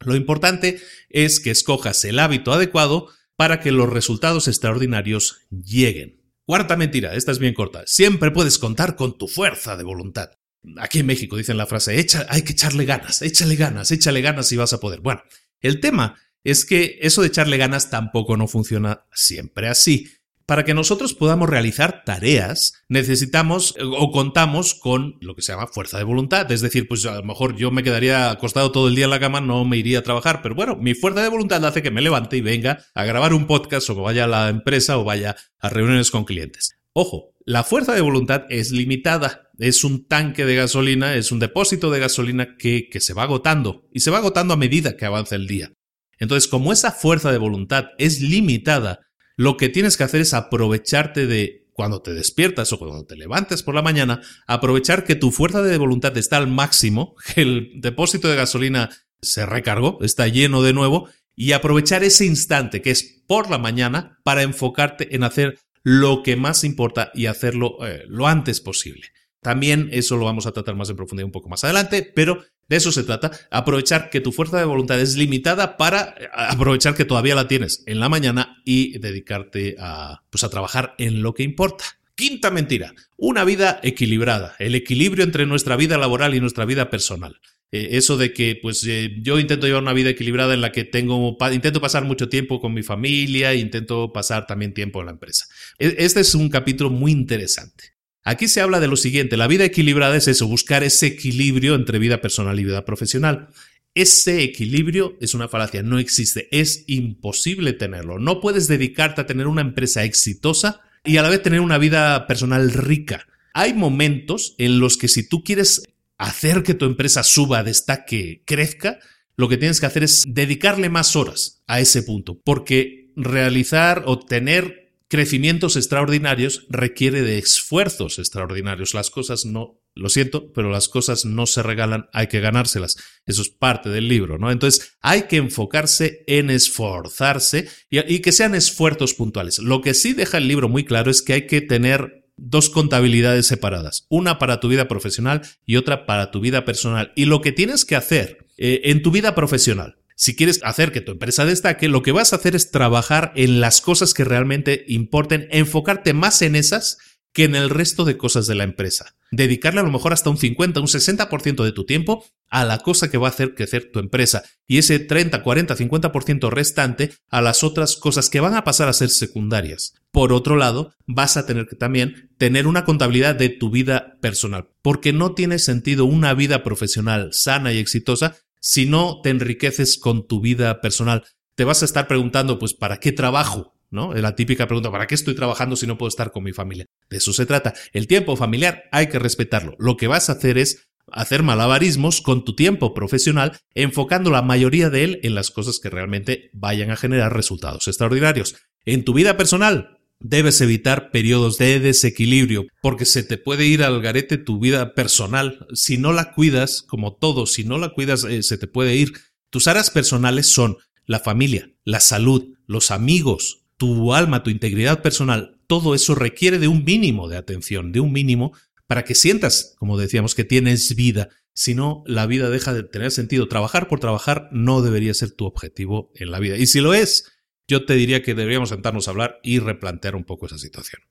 [0.00, 3.08] Lo importante es que escojas el hábito adecuado
[3.42, 6.22] para que los resultados extraordinarios lleguen.
[6.44, 7.82] Cuarta mentira, esta es bien corta.
[7.86, 10.30] Siempre puedes contar con tu fuerza de voluntad.
[10.76, 14.52] Aquí en México dicen la frase, Echa, hay que echarle ganas, échale ganas, échale ganas
[14.52, 15.00] y vas a poder.
[15.00, 15.24] Bueno,
[15.60, 20.08] el tema es que eso de echarle ganas tampoco no funciona siempre así
[20.46, 25.66] para que nosotros podamos realizar tareas, necesitamos eh, o contamos con lo que se llama
[25.66, 26.50] fuerza de voluntad.
[26.50, 29.20] Es decir, pues a lo mejor yo me quedaría acostado todo el día en la
[29.20, 32.02] cama, no me iría a trabajar, pero bueno, mi fuerza de voluntad hace que me
[32.02, 35.68] levante y venga a grabar un podcast o vaya a la empresa o vaya a
[35.68, 36.72] reuniones con clientes.
[36.92, 41.90] Ojo, la fuerza de voluntad es limitada, es un tanque de gasolina, es un depósito
[41.90, 45.36] de gasolina que, que se va agotando y se va agotando a medida que avanza
[45.36, 45.72] el día.
[46.18, 49.00] Entonces, como esa fuerza de voluntad es limitada,
[49.36, 53.62] lo que tienes que hacer es aprovecharte de cuando te despiertas o cuando te levantes
[53.62, 58.28] por la mañana, aprovechar que tu fuerza de voluntad está al máximo, que el depósito
[58.28, 58.90] de gasolina
[59.20, 64.18] se recargó, está lleno de nuevo, y aprovechar ese instante que es por la mañana
[64.22, 69.08] para enfocarte en hacer lo que más importa y hacerlo eh, lo antes posible.
[69.42, 72.76] También eso lo vamos a tratar más en profundidad un poco más adelante, pero de
[72.76, 77.04] eso se trata, aprovechar que tu fuerza de voluntad es limitada para eh, aprovechar que
[77.04, 81.42] todavía la tienes en la mañana y dedicarte a, pues a trabajar en lo que
[81.42, 81.84] importa.
[82.14, 87.40] Quinta mentira, una vida equilibrada, el equilibrio entre nuestra vida laboral y nuestra vida personal.
[87.72, 90.84] Eh, eso de que pues eh, yo intento llevar una vida equilibrada en la que
[90.84, 95.46] tengo intento pasar mucho tiempo con mi familia, intento pasar también tiempo en la empresa.
[95.80, 97.94] E, este es un capítulo muy interesante.
[98.24, 101.98] Aquí se habla de lo siguiente, la vida equilibrada es eso, buscar ese equilibrio entre
[101.98, 103.48] vida personal y vida profesional.
[103.94, 108.18] Ese equilibrio es una falacia, no existe, es imposible tenerlo.
[108.18, 112.26] No puedes dedicarte a tener una empresa exitosa y a la vez tener una vida
[112.26, 113.26] personal rica.
[113.54, 115.82] Hay momentos en los que si tú quieres
[116.16, 119.00] hacer que tu empresa suba, destaque, crezca,
[119.36, 124.18] lo que tienes que hacer es dedicarle más horas a ese punto, porque realizar o
[124.20, 124.81] tener
[125.12, 128.94] crecimientos extraordinarios requiere de esfuerzos extraordinarios.
[128.94, 132.96] Las cosas no, lo siento, pero las cosas no se regalan, hay que ganárselas.
[133.26, 134.50] Eso es parte del libro, ¿no?
[134.50, 139.58] Entonces hay que enfocarse en esforzarse y, que sean esfuerzos puntuales.
[139.58, 143.46] Lo que sí deja el libro muy claro es que hay que tener dos contabilidades
[143.46, 147.12] separadas, una para tu vida profesional y otra para tu vida personal.
[147.16, 151.00] Y lo que tienes que hacer eh, en tu vida profesional, si quieres hacer que
[151.00, 154.84] tu empresa destaque, lo que vas a hacer es trabajar en las cosas que realmente
[154.88, 156.98] importen, enfocarte más en esas
[157.32, 159.16] que en el resto de cosas de la empresa.
[159.30, 163.10] Dedicarle a lo mejor hasta un 50, un 60% de tu tiempo a la cosa
[163.10, 167.64] que va a hacer crecer tu empresa y ese 30, 40, 50% restante a las
[167.64, 169.94] otras cosas que van a pasar a ser secundarias.
[170.10, 174.68] Por otro lado, vas a tener que también tener una contabilidad de tu vida personal,
[174.82, 180.26] porque no tiene sentido una vida profesional sana y exitosa si no te enriqueces con
[180.26, 181.24] tu vida personal.
[181.56, 183.74] Te vas a estar preguntando, pues, ¿para qué trabajo?
[183.90, 184.14] ¿no?
[184.14, 186.86] La típica pregunta, ¿para qué estoy trabajando si no puedo estar con mi familia?
[187.10, 187.74] De eso se trata.
[187.92, 189.74] El tiempo familiar hay que respetarlo.
[189.78, 194.88] Lo que vas a hacer es hacer malabarismos con tu tiempo profesional, enfocando la mayoría
[194.88, 198.54] de él en las cosas que realmente vayan a generar resultados extraordinarios.
[198.86, 204.00] En tu vida personal, debes evitar periodos de desequilibrio, porque se te puede ir al
[204.00, 205.66] garete tu vida personal.
[205.74, 209.12] Si no la cuidas, como todo, si no la cuidas, eh, se te puede ir.
[209.50, 215.58] Tus áreas personales son la familia, la salud, los amigos, tu alma, tu integridad personal,
[215.72, 218.52] todo eso requiere de un mínimo de atención, de un mínimo
[218.86, 221.30] para que sientas, como decíamos, que tienes vida.
[221.54, 223.48] Si no, la vida deja de tener sentido.
[223.48, 226.58] Trabajar por trabajar no debería ser tu objetivo en la vida.
[226.58, 227.32] Y si lo es,
[227.72, 231.02] yo te diría que deberíamos sentarnos a hablar y replantear un poco esa situación.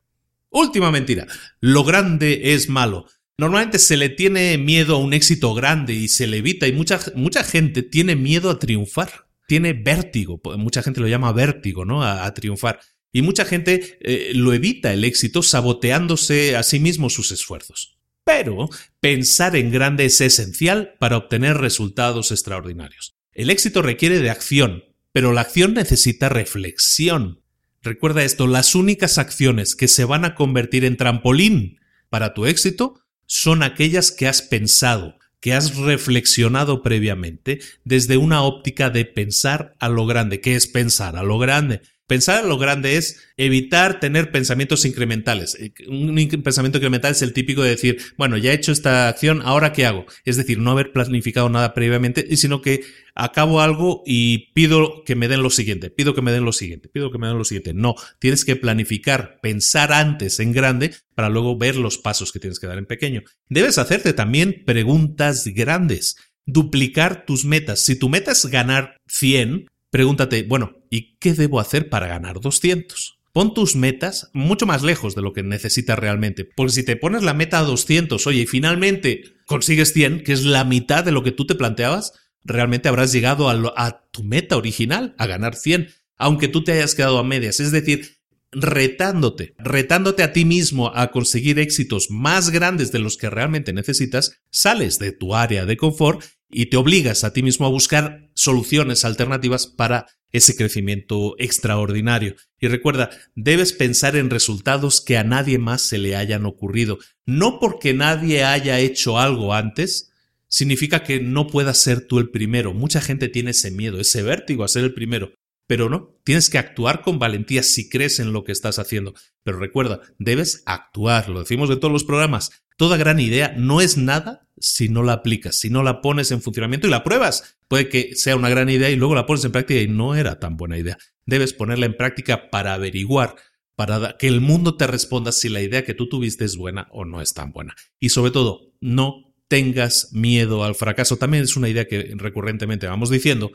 [0.50, 1.28] Última mentira.
[1.60, 3.06] Lo grande es malo.
[3.38, 7.00] Normalmente se le tiene miedo a un éxito grande y se le evita y mucha,
[7.16, 12.04] mucha gente tiene miedo a triunfar tiene vértigo, mucha gente lo llama vértigo, ¿no?
[12.04, 12.80] A, triunfar.
[13.12, 18.00] Y mucha gente eh, lo evita el éxito saboteándose a sí mismo sus esfuerzos.
[18.24, 18.70] Pero
[19.02, 23.18] pensar en grande es esencial para obtener resultados extraordinarios.
[23.34, 27.42] El éxito requiere de acción, pero la acción necesita reflexión.
[27.82, 33.02] Recuerda esto, las únicas acciones que se van a convertir en trampolín para tu éxito
[33.26, 39.90] son aquellas que has pensado, que has reflexionado previamente desde una óptica de pensar a
[39.90, 40.42] lo grande.
[40.42, 41.82] ¿Qué es pensar a lo grande?
[42.12, 45.56] Pensar lo grande es evitar tener pensamientos incrementales.
[45.58, 49.42] Eh, un pensamiento incremental es el típico de decir, bueno, ya he hecho esta acción,
[49.46, 50.06] ¿ahora qué hago?
[50.26, 52.84] Es decir, no haber planificado nada previamente, sino que
[53.16, 56.90] acabo algo y pido que me den lo siguiente, pido que me den lo siguiente,
[56.90, 57.74] pido que me den lo siguiente.
[57.74, 62.60] No, tienes que planificar, pensar antes en grande para luego ver los pasos que tienes
[62.60, 63.24] que dar en pequeño.
[63.48, 67.82] Debes hacerte también preguntas grandes duplicar tus metas.
[67.82, 73.20] Si tu meta es ganar 100, Pregúntate, bueno, ¿y qué debo hacer para ganar 200?
[73.34, 76.46] Pon tus metas mucho más lejos de lo que necesitas realmente.
[76.46, 80.44] Porque si te pones la meta a 200, oye, y finalmente consigues 100, que es
[80.44, 84.56] la mitad de lo que tú te planteabas, realmente habrás llegado a, a tu meta
[84.56, 87.60] original, a ganar 100, aunque tú te hayas quedado a medias.
[87.60, 88.22] Es decir,
[88.54, 94.40] retándote, retándote a ti mismo a conseguir éxitos más grandes de los que realmente necesitas,
[94.50, 99.06] sales de tu área de confort y te obligas a ti mismo a buscar soluciones
[99.06, 102.36] alternativas para ese crecimiento extraordinario.
[102.60, 107.00] Y recuerda, debes pensar en resultados que a nadie más se le hayan ocurrido.
[107.26, 110.12] No porque nadie haya hecho algo antes,
[110.48, 112.74] significa que no puedas ser tú el primero.
[112.74, 115.32] Mucha gente tiene ese miedo, ese vértigo a ser el primero.
[115.68, 119.14] Pero no, tienes que actuar con valentía si crees en lo que estás haciendo.
[119.44, 122.52] Pero recuerda, debes actuar, lo decimos de todos los programas.
[122.82, 126.42] Toda gran idea no es nada si no la aplicas, si no la pones en
[126.42, 127.56] funcionamiento y la pruebas.
[127.68, 130.40] Puede que sea una gran idea y luego la pones en práctica y no era
[130.40, 130.98] tan buena idea.
[131.28, 133.36] Debes ponerla en práctica para averiguar,
[133.76, 137.06] para que el mundo te responda si la idea que tú tuviste es buena o
[137.06, 137.76] no es tan buena.
[138.00, 141.18] Y sobre todo, no tengas miedo al fracaso.
[141.18, 143.52] También es una idea que recurrentemente vamos diciendo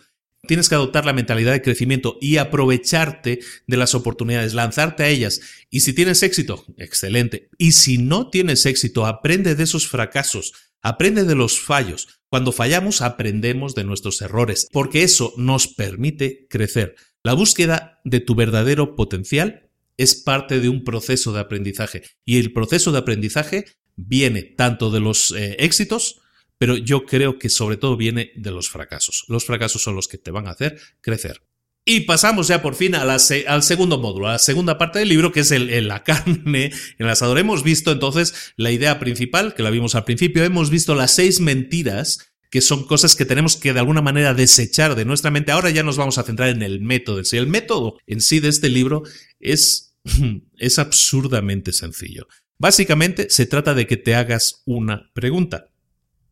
[0.46, 5.40] Tienes que adoptar la mentalidad de crecimiento y aprovecharte de las oportunidades, lanzarte a ellas.
[5.70, 7.50] Y si tienes éxito, excelente.
[7.58, 12.20] Y si no tienes éxito, aprende de esos fracasos, aprende de los fallos.
[12.28, 16.96] Cuando fallamos, aprendemos de nuestros errores, porque eso nos permite crecer.
[17.22, 22.02] La búsqueda de tu verdadero potencial es parte de un proceso de aprendizaje.
[22.24, 23.64] Y el proceso de aprendizaje
[23.96, 26.20] viene tanto de los eh, éxitos
[26.58, 29.24] pero yo creo que sobre todo viene de los fracasos.
[29.28, 31.42] Los fracasos son los que te van a hacer crecer.
[31.84, 35.40] Y pasamos ya por fin al segundo módulo, a la segunda parte del libro, que
[35.40, 37.38] es el, la carne, el asador.
[37.38, 41.40] Hemos visto entonces la idea principal, que la vimos al principio, hemos visto las seis
[41.40, 45.52] mentiras que son cosas que tenemos que de alguna manera desechar de nuestra mente.
[45.52, 47.20] Ahora ya nos vamos a centrar en el método.
[47.32, 49.02] El método en sí de este libro
[49.40, 49.86] es
[50.58, 52.26] es absurdamente sencillo.
[52.58, 55.68] Básicamente se trata de que te hagas una pregunta.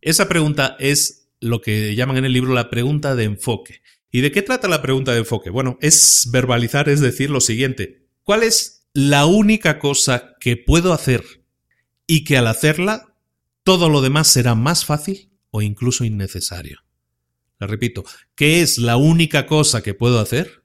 [0.05, 3.81] Esa pregunta es lo que llaman en el libro la pregunta de enfoque.
[4.13, 5.49] ¿Y de qué trata la pregunta de enfoque?
[5.49, 8.07] Bueno, es verbalizar, es decir, lo siguiente.
[8.23, 11.25] ¿Cuál es la única cosa que puedo hacer
[12.07, 13.17] y que al hacerla
[13.63, 16.85] todo lo demás será más fácil o incluso innecesario?
[17.59, 20.65] La repito, ¿qué es la única cosa que puedo hacer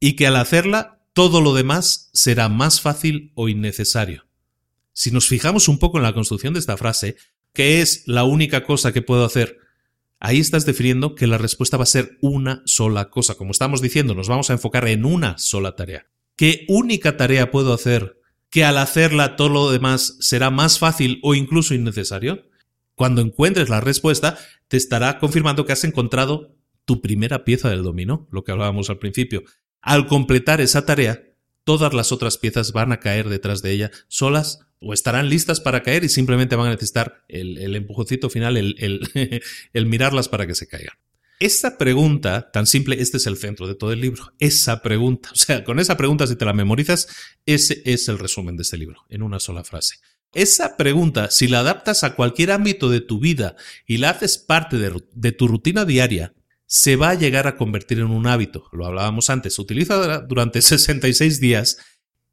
[0.00, 4.26] y que al hacerla todo lo demás será más fácil o innecesario?
[4.94, 7.16] Si nos fijamos un poco en la construcción de esta frase,
[7.56, 9.58] ¿qué es la única cosa que puedo hacer?
[10.20, 13.34] Ahí estás definiendo que la respuesta va a ser una sola cosa.
[13.34, 16.06] Como estamos diciendo, nos vamos a enfocar en una sola tarea.
[16.36, 21.34] ¿Qué única tarea puedo hacer que al hacerla todo lo demás será más fácil o
[21.34, 22.44] incluso innecesario?
[22.94, 24.38] Cuando encuentres la respuesta,
[24.68, 28.98] te estará confirmando que has encontrado tu primera pieza del dominó, lo que hablábamos al
[28.98, 29.44] principio.
[29.80, 31.24] Al completar esa tarea,
[31.64, 35.82] todas las otras piezas van a caer detrás de ella solas o estarán listas para
[35.82, 39.40] caer y simplemente van a necesitar el, el empujoncito final, el,
[39.86, 40.94] mirarlas para que se caigan.
[41.38, 44.32] Esta pregunta, tan simple, este es el centro de todo el libro.
[44.38, 47.08] Esa pregunta, o sea, con esa pregunta, si te la memorizas,
[47.44, 49.96] ese es el resumen de este libro, en una sola frase.
[50.32, 54.76] Esa pregunta, si la adaptas a cualquier ámbito de tu vida y la haces parte
[54.78, 56.34] de, de tu rutina diaria,
[56.66, 58.68] se va a llegar a convertir en un hábito.
[58.72, 59.58] Lo hablábamos antes.
[59.58, 61.78] Utiliza durante 66 días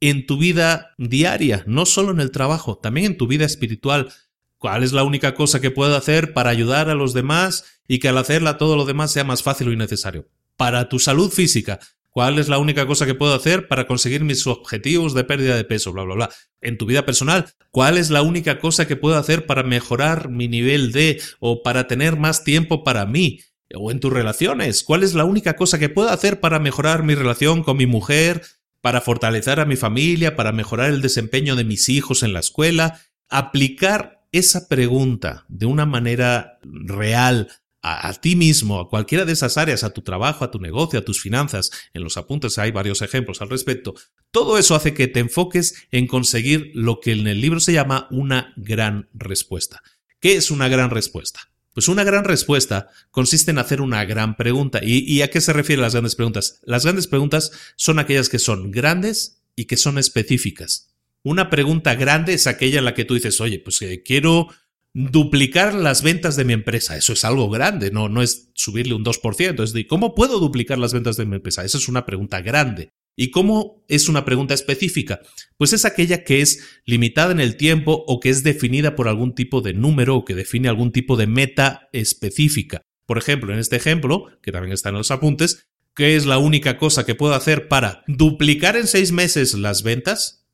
[0.09, 4.11] en tu vida diaria, no solo en el trabajo, también en tu vida espiritual.
[4.57, 8.09] ¿Cuál es la única cosa que puedo hacer para ayudar a los demás y que
[8.09, 10.27] al hacerla todo lo demás sea más fácil o innecesario?
[10.57, 11.79] Para tu salud física,
[12.13, 15.63] ¿Cuál es la única cosa que puedo hacer para conseguir mis objetivos de pérdida de
[15.63, 15.91] peso?
[15.91, 16.29] Bla, bla, bla.
[16.61, 20.47] En tu vida personal, ¿cuál es la única cosa que puedo hacer para mejorar mi
[20.47, 23.39] nivel de o para tener más tiempo para mí?
[23.73, 27.15] O en tus relaciones, ¿cuál es la única cosa que puedo hacer para mejorar mi
[27.15, 28.43] relación con mi mujer,
[28.83, 32.99] para fortalecer a mi familia, para mejorar el desempeño de mis hijos en la escuela?
[33.29, 37.47] Aplicar esa pregunta de una manera real
[37.81, 41.05] a, ti mismo, a cualquiera de esas áreas, a tu trabajo, a tu negocio, a
[41.05, 43.93] tus finanzas, en los apuntes hay varios ejemplos al respecto,
[44.31, 48.07] todo eso hace que te enfoques en conseguir lo que en el libro se llama
[48.11, 49.81] una gran respuesta.
[50.19, 51.52] ¿Qué es una gran respuesta?
[51.73, 54.79] Pues una gran respuesta consiste en hacer una gran pregunta.
[54.83, 56.59] ¿Y, ¿Y, a qué se refieren las grandes preguntas?
[56.63, 60.93] Las grandes preguntas son aquellas que son grandes y que son específicas.
[61.23, 64.49] Una pregunta grande es aquella en la que tú dices, oye, pues eh, quiero
[64.93, 66.95] duplicar las ventas de mi empresa.
[66.95, 69.63] Eso es algo grande, no, no es subirle un 2%.
[69.63, 71.65] Es decir, ¿cómo puedo duplicar las ventas de mi empresa?
[71.65, 72.93] Esa es una pregunta grande.
[73.15, 75.21] ¿Y cómo es una pregunta específica?
[75.57, 79.35] Pues es aquella que es limitada en el tiempo o que es definida por algún
[79.35, 82.81] tipo de número o que define algún tipo de meta específica.
[83.05, 86.77] Por ejemplo, en este ejemplo, que también está en los apuntes, ¿qué es la única
[86.77, 90.45] cosa que puedo hacer para duplicar en seis meses las ventas?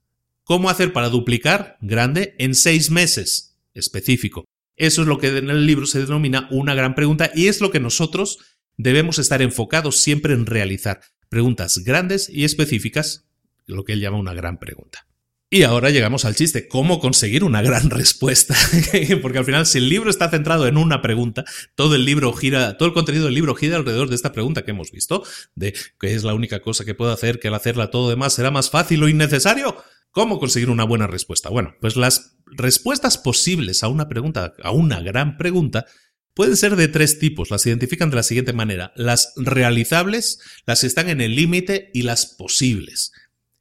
[0.44, 3.50] ¿Cómo hacer para duplicar grande en seis meses?
[3.74, 4.46] específico.
[4.76, 7.72] Eso es lo que en el libro se denomina una gran pregunta y es lo
[7.72, 8.38] que nosotros
[8.78, 11.02] debemos estar enfocados siempre en realizar.
[11.30, 13.28] Preguntas grandes y específicas,
[13.66, 15.06] lo que él llama una gran pregunta.
[15.52, 18.56] Y ahora llegamos al chiste, ¿cómo conseguir una gran respuesta?
[19.22, 22.78] Porque al final, si el libro está centrado en una pregunta, todo el libro gira,
[22.78, 25.24] todo el contenido del libro gira alrededor de esta pregunta que hemos visto,
[25.56, 28.52] de qué es la única cosa que puedo hacer, que al hacerla todo demás será
[28.52, 29.76] más fácil o innecesario.
[30.12, 31.50] ¿Cómo conseguir una buena respuesta?
[31.50, 35.86] Bueno, pues las respuestas posibles a una pregunta, a una gran pregunta,
[36.40, 37.52] pueden ser de tres tipos.
[37.52, 38.94] Las identifican de la siguiente manera.
[38.96, 43.12] Las realizables, las que están en el límite y las posibles.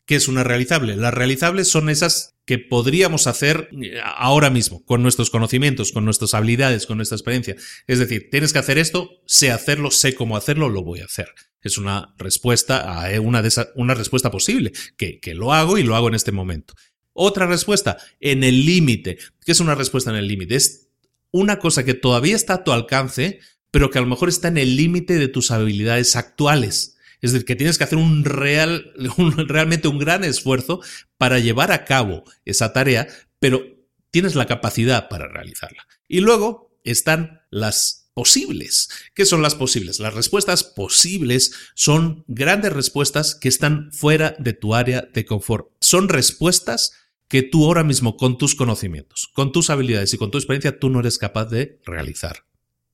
[0.05, 0.95] ¿Qué es una realizable?
[0.95, 6.35] Las realizables son esas que podríamos hacer eh, ahora mismo, con nuestros conocimientos, con nuestras
[6.35, 7.57] habilidades, con nuestra experiencia.
[7.89, 11.27] Es decir, tienes que hacer esto, sé hacerlo, sé cómo hacerlo, lo voy a hacer.
[11.61, 15.83] Es una respuesta a eh, una, de una respuesta posible, que, que lo hago y
[15.83, 16.75] lo hago en este momento.
[17.13, 19.19] Otra respuesta, en el límite.
[19.45, 20.55] ¿Qué es una respuesta en el límite?
[20.55, 20.88] Es
[21.31, 24.59] una cosa que todavía está a tu alcance, pero que a lo mejor está en
[24.59, 26.97] el límite de tus habilidades actuales.
[27.21, 28.93] Es decir, que tienes que hacer un real,
[29.49, 30.81] realmente un gran esfuerzo
[31.17, 33.63] para llevar a cabo esa tarea, pero
[34.11, 35.87] tienes la capacidad para realizarla.
[36.07, 38.89] Y luego están las posibles.
[39.15, 40.01] ¿Qué son las posibles?
[40.01, 45.69] Las respuestas posibles son grandes respuestas que están fuera de tu área de confort.
[45.81, 46.93] Son respuestas
[47.29, 50.91] que tú ahora mismo con tus conocimientos, con tus habilidades y con tu experiencia tú
[50.91, 52.45] no eres capaz de realizar.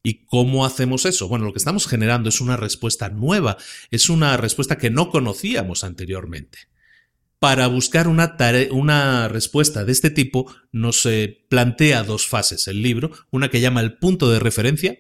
[0.03, 1.29] ¿Y cómo hacemos eso?
[1.29, 3.57] Bueno, lo que estamos generando es una respuesta nueva,
[3.91, 6.59] es una respuesta que no conocíamos anteriormente.
[7.39, 8.37] Para buscar una,
[8.71, 13.81] una respuesta de este tipo nos eh, plantea dos fases el libro, una que llama
[13.81, 14.99] el punto de referencia,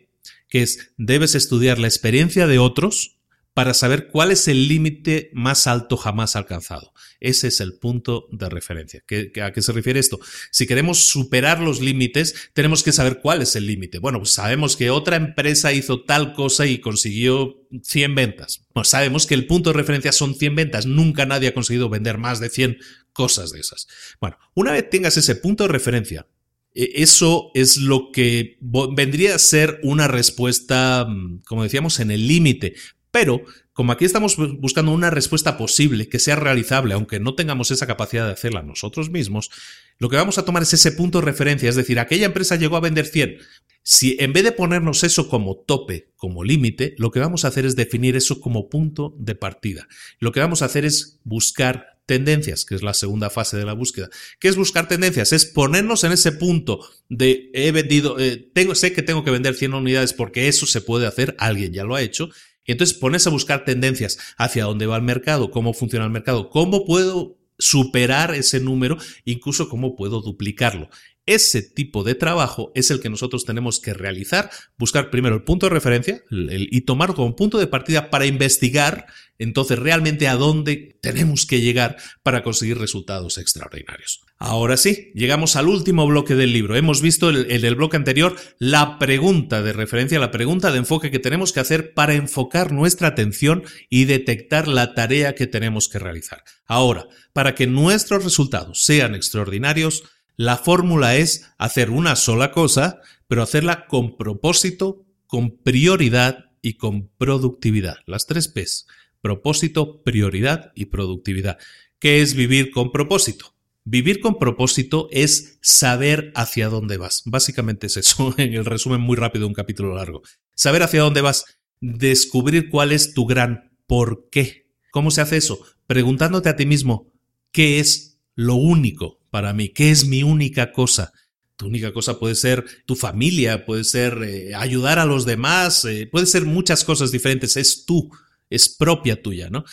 [0.49, 3.18] que es debes estudiar la experiencia de otros
[3.55, 6.92] para saber cuál es el límite más alto jamás alcanzado.
[7.20, 9.05] Ese es el punto de referencia.
[9.42, 10.18] ¿A qué se refiere esto?
[10.50, 14.00] Si queremos superar los límites, tenemos que saber cuál es el límite.
[14.00, 18.66] Bueno, pues sabemos que otra empresa hizo tal cosa y consiguió 100 ventas.
[18.72, 20.86] Pues sabemos que el punto de referencia son 100 ventas.
[20.86, 22.78] Nunca nadie ha conseguido vender más de 100
[23.12, 23.86] cosas de esas.
[24.20, 26.26] Bueno, una vez tengas ese punto de referencia,
[26.74, 28.59] e, eso es lo que
[28.96, 32.74] vendría a ser una respuesta, mm, como decíamos, en el límite.
[33.15, 37.87] Pero, como aquí estamos buscando una respuesta posible, que sea realizable, aunque no tengamos esa
[37.87, 39.53] capacidad de hacerla nosotros mismos,
[40.01, 42.77] lo que vamos a tomar es ese punto de referencia, es decir, aquella empresa llegó
[42.77, 43.37] a vender 100.
[43.85, 47.67] Si en vez de ponernos eso como tope, como límite, lo que vamos a hacer
[47.67, 49.87] es definir eso como punto de partida.
[50.19, 53.75] Lo que vamos a hacer es buscar tendencias, que es la segunda fase de la
[53.75, 54.11] búsqueda.
[54.41, 55.33] ¿Qué es buscar tendencias?
[55.33, 59.55] Es ponernos en ese punto de he vendido, eh, tengo, sé que tengo que vender
[59.55, 62.31] 100 unidades porque eso se puede hacer, alguien ya lo ha hecho.
[62.65, 66.51] Y entonces pones a buscar tendencias hacia dónde va el mercado, cómo funciona el mercado,
[66.51, 70.89] cómo puedo superar ese número, incluso cómo puedo duplicarlo.
[71.27, 75.66] Ese tipo de trabajo es el que nosotros tenemos que realizar, buscar primero el punto
[75.66, 79.07] de referencia y tomarlo como punto de partida para investigar
[79.39, 84.20] entonces realmente a dónde tenemos que llegar para conseguir resultados extraordinarios.
[84.39, 86.77] Ahora sí, llegamos al último bloque del libro.
[86.77, 91.18] Hemos visto el, el bloque anterior la pregunta de referencia, la pregunta de enfoque que
[91.18, 96.45] tenemos que hacer para enfocar nuestra atención y detectar la tarea que tenemos que realizar.
[96.66, 100.05] Ahora, para que nuestros resultados sean extraordinarios,
[100.37, 107.09] la fórmula es hacer una sola cosa, pero hacerla con propósito, con prioridad y con
[107.18, 107.97] productividad.
[108.07, 108.87] Las tres P's.
[109.20, 111.59] Propósito, prioridad y productividad.
[111.99, 113.55] ¿Qué es vivir con propósito?
[113.85, 117.22] Vivir con propósito es saber hacia dónde vas.
[117.26, 120.22] Básicamente es eso, en el resumen muy rápido de un capítulo largo.
[120.55, 121.45] Saber hacia dónde vas,
[121.80, 124.66] descubrir cuál es tu gran por qué.
[124.91, 125.61] ¿Cómo se hace eso?
[125.87, 127.12] Preguntándote a ti mismo,
[127.53, 129.70] ¿qué es lo único para mí?
[129.70, 131.12] ¿Qué es mi única cosa?
[131.57, 136.07] Tu única cosa puede ser tu familia, puede ser eh, ayudar a los demás, eh,
[136.07, 138.12] puede ser muchas cosas diferentes, es tú,
[138.49, 139.64] es propia tuya, ¿no?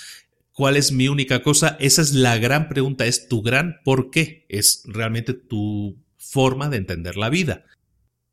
[0.52, 1.78] ¿Cuál es mi única cosa?
[1.80, 6.78] Esa es la gran pregunta, es tu gran por qué, es realmente tu forma de
[6.78, 7.64] entender la vida.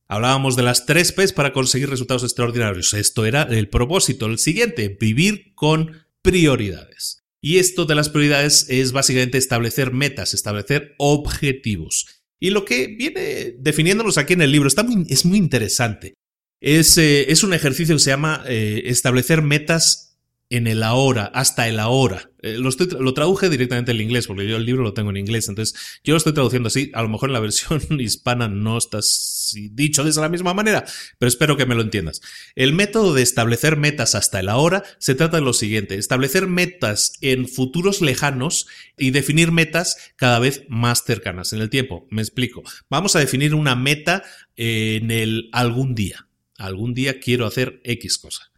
[0.06, 2.94] Hablábamos de las tres P's para conseguir resultados extraordinarios.
[2.94, 4.24] Esto era el propósito.
[4.24, 7.22] El siguiente, vivir con prioridades.
[7.40, 12.06] Y esto de las prioridades es básicamente establecer metas, establecer objetivos.
[12.40, 16.14] Y lo que viene definiéndolos aquí en el libro está es muy interesante.
[16.60, 20.07] Es, eh, es, un ejercicio que se llama eh, establecer metas
[20.50, 22.30] en el ahora, hasta el ahora.
[22.40, 22.70] Eh, lo,
[23.00, 26.14] lo, traduje directamente al inglés, porque yo el libro lo tengo en inglés, entonces yo
[26.14, 26.90] lo estoy traduciendo así.
[26.94, 29.00] A lo mejor en la versión hispana no está
[29.72, 30.84] dicho de esa misma manera,
[31.18, 32.20] pero espero que me lo entiendas.
[32.54, 37.12] El método de establecer metas hasta el ahora se trata de lo siguiente, establecer metas
[37.20, 42.06] en futuros lejanos y definir metas cada vez más cercanas en el tiempo.
[42.10, 42.62] Me explico.
[42.88, 44.22] Vamos a definir una meta
[44.56, 46.26] en el algún día.
[46.56, 48.50] Algún día quiero hacer X cosa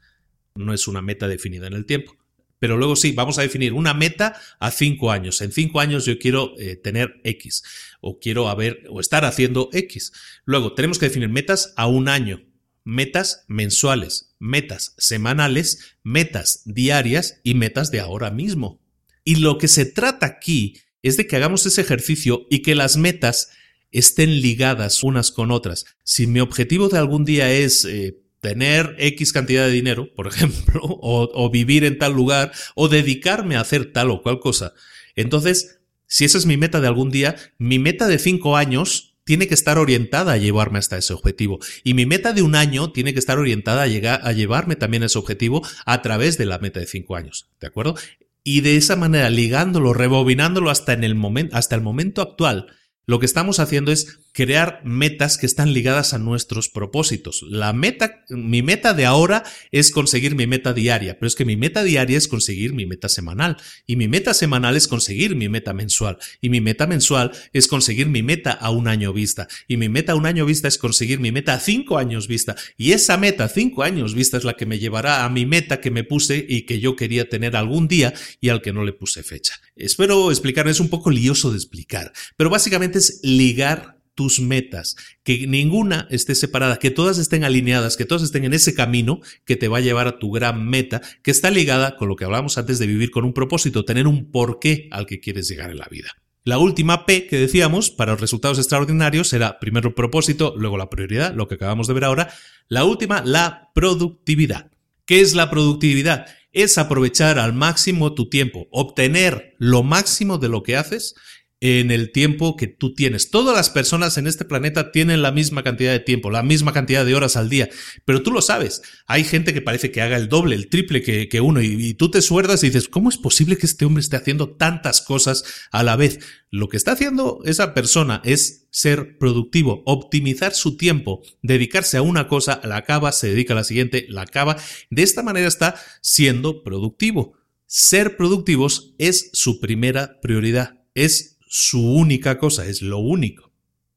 [0.55, 2.17] no es una meta definida en el tiempo.
[2.61, 5.41] Pero luego sí, vamos a definir una meta a cinco años.
[5.41, 7.65] En cinco años yo quiero eh, tener X
[8.01, 10.13] o quiero haber o estar haciendo X.
[10.45, 12.43] Luego tenemos que definir metas a un año,
[12.85, 18.79] metas mensuales, metas semanales, metas diarias y metas de ahora mismo.
[19.25, 22.99] Y lo que se trata aquí es de que hagamos ese ejercicio y que las
[22.99, 23.51] metas
[23.91, 25.87] estén ligadas unas con otras.
[26.05, 30.81] Si mi objetivo de algún día es eh, tener X cantidad de dinero, por ejemplo,
[30.83, 34.75] o, vivir en tal lugar, o dedicarme a hacer tal o cual cosa.
[35.17, 39.47] Entonces, si esa es mi meta de algún día, mi meta de cinco años tiene
[39.47, 41.61] que estar orientada a llevarme hasta ese objetivo.
[41.85, 45.05] Y mi meta de un año tiene que estar orientada a, llegar, a llevarme también
[45.05, 47.49] a ese objetivo a través de la meta de cinco años.
[47.61, 47.95] ¿De acuerdo?
[48.43, 52.67] Y de esa manera, ligándolo, rebobinándolo hasta, en el, momento, hasta el momento actual,
[53.07, 57.43] lo que estamos haciendo es crear metas que están ligadas a nuestros propósitos.
[57.49, 61.57] La meta, mi meta de ahora es conseguir mi meta diaria, pero es que mi
[61.57, 63.57] meta diaria es conseguir mi meta semanal
[63.87, 68.09] y mi meta semanal es conseguir mi meta mensual y mi meta mensual es conseguir
[68.09, 71.21] mi meta a un año vista y mi meta a un año vista es conseguir
[71.21, 74.55] mi meta a cinco años vista y esa meta a cinco años vista es la
[74.55, 77.89] que me llevará a mi meta que me puse y que yo quería tener algún
[77.89, 79.55] día y al que no le puse fecha.
[79.77, 85.47] Espero explicar, es un poco lioso de explicar, pero básicamente es ligar tus metas, que
[85.47, 89.67] ninguna esté separada, que todas estén alineadas, que todas estén en ese camino que te
[89.67, 92.79] va a llevar a tu gran meta, que está ligada con lo que hablábamos antes
[92.79, 96.11] de vivir con un propósito, tener un porqué al que quieres llegar en la vida.
[96.45, 100.91] La última P que decíamos para los resultados extraordinarios era primero el propósito, luego la
[100.91, 102.31] prioridad, lo que acabamos de ver ahora.
[102.69, 104.71] La última, la productividad.
[105.07, 106.27] ¿Qué es la productividad?
[106.53, 111.15] es aprovechar al máximo tu tiempo, obtener lo máximo de lo que haces
[111.61, 113.31] en el tiempo que tú tienes.
[113.31, 117.05] Todas las personas en este planeta tienen la misma cantidad de tiempo, la misma cantidad
[117.05, 117.69] de horas al día,
[118.07, 118.81] pero tú lo sabes.
[119.07, 122.23] Hay gente que parece que haga el doble, el triple que, uno, y, tú te
[122.23, 125.97] suerdas y dices, ¿cómo es posible que este hombre esté haciendo tantas cosas a la
[125.97, 126.21] vez?
[126.51, 132.27] Lo que está haciendo esa persona es ser productivo, optimizar su tiempo, dedicarse a una
[132.27, 134.57] cosa, la acaba, se dedica a la siguiente, la acaba.
[134.89, 137.35] De esta manera está siendo productivo.
[137.67, 143.53] Ser productivos es su primera prioridad, es su única cosa, es lo único.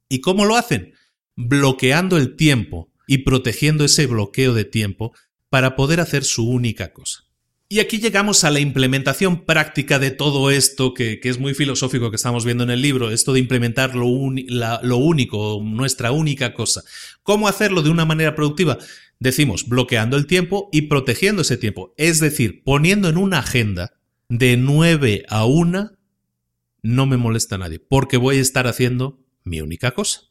[0.10, 0.96] ¿Y cómo lo hacen?
[1.36, 5.14] Bloqueando el tiempo y protegiendo ese bloqueo de tiempo
[5.50, 7.26] para poder hacer su única cosa.
[7.70, 12.16] Y aquí llegamos a la implementación práctica de todo esto, que, es muy filosófico que
[12.16, 14.08] estamos viendo en el libro, esto de implementar lo,
[14.82, 16.82] lo único, nuestra única cosa.
[17.22, 18.80] ¿Cómo hacerlo de una manera productiva?
[19.20, 23.94] Decimos, bloqueando el tiempo y protegiendo ese tiempo, es decir, poniendo en una agenda
[24.28, 25.92] de 9 a 1
[26.84, 30.22] no me molesta a nadie, porque voy a estar haciendo mi única cosa.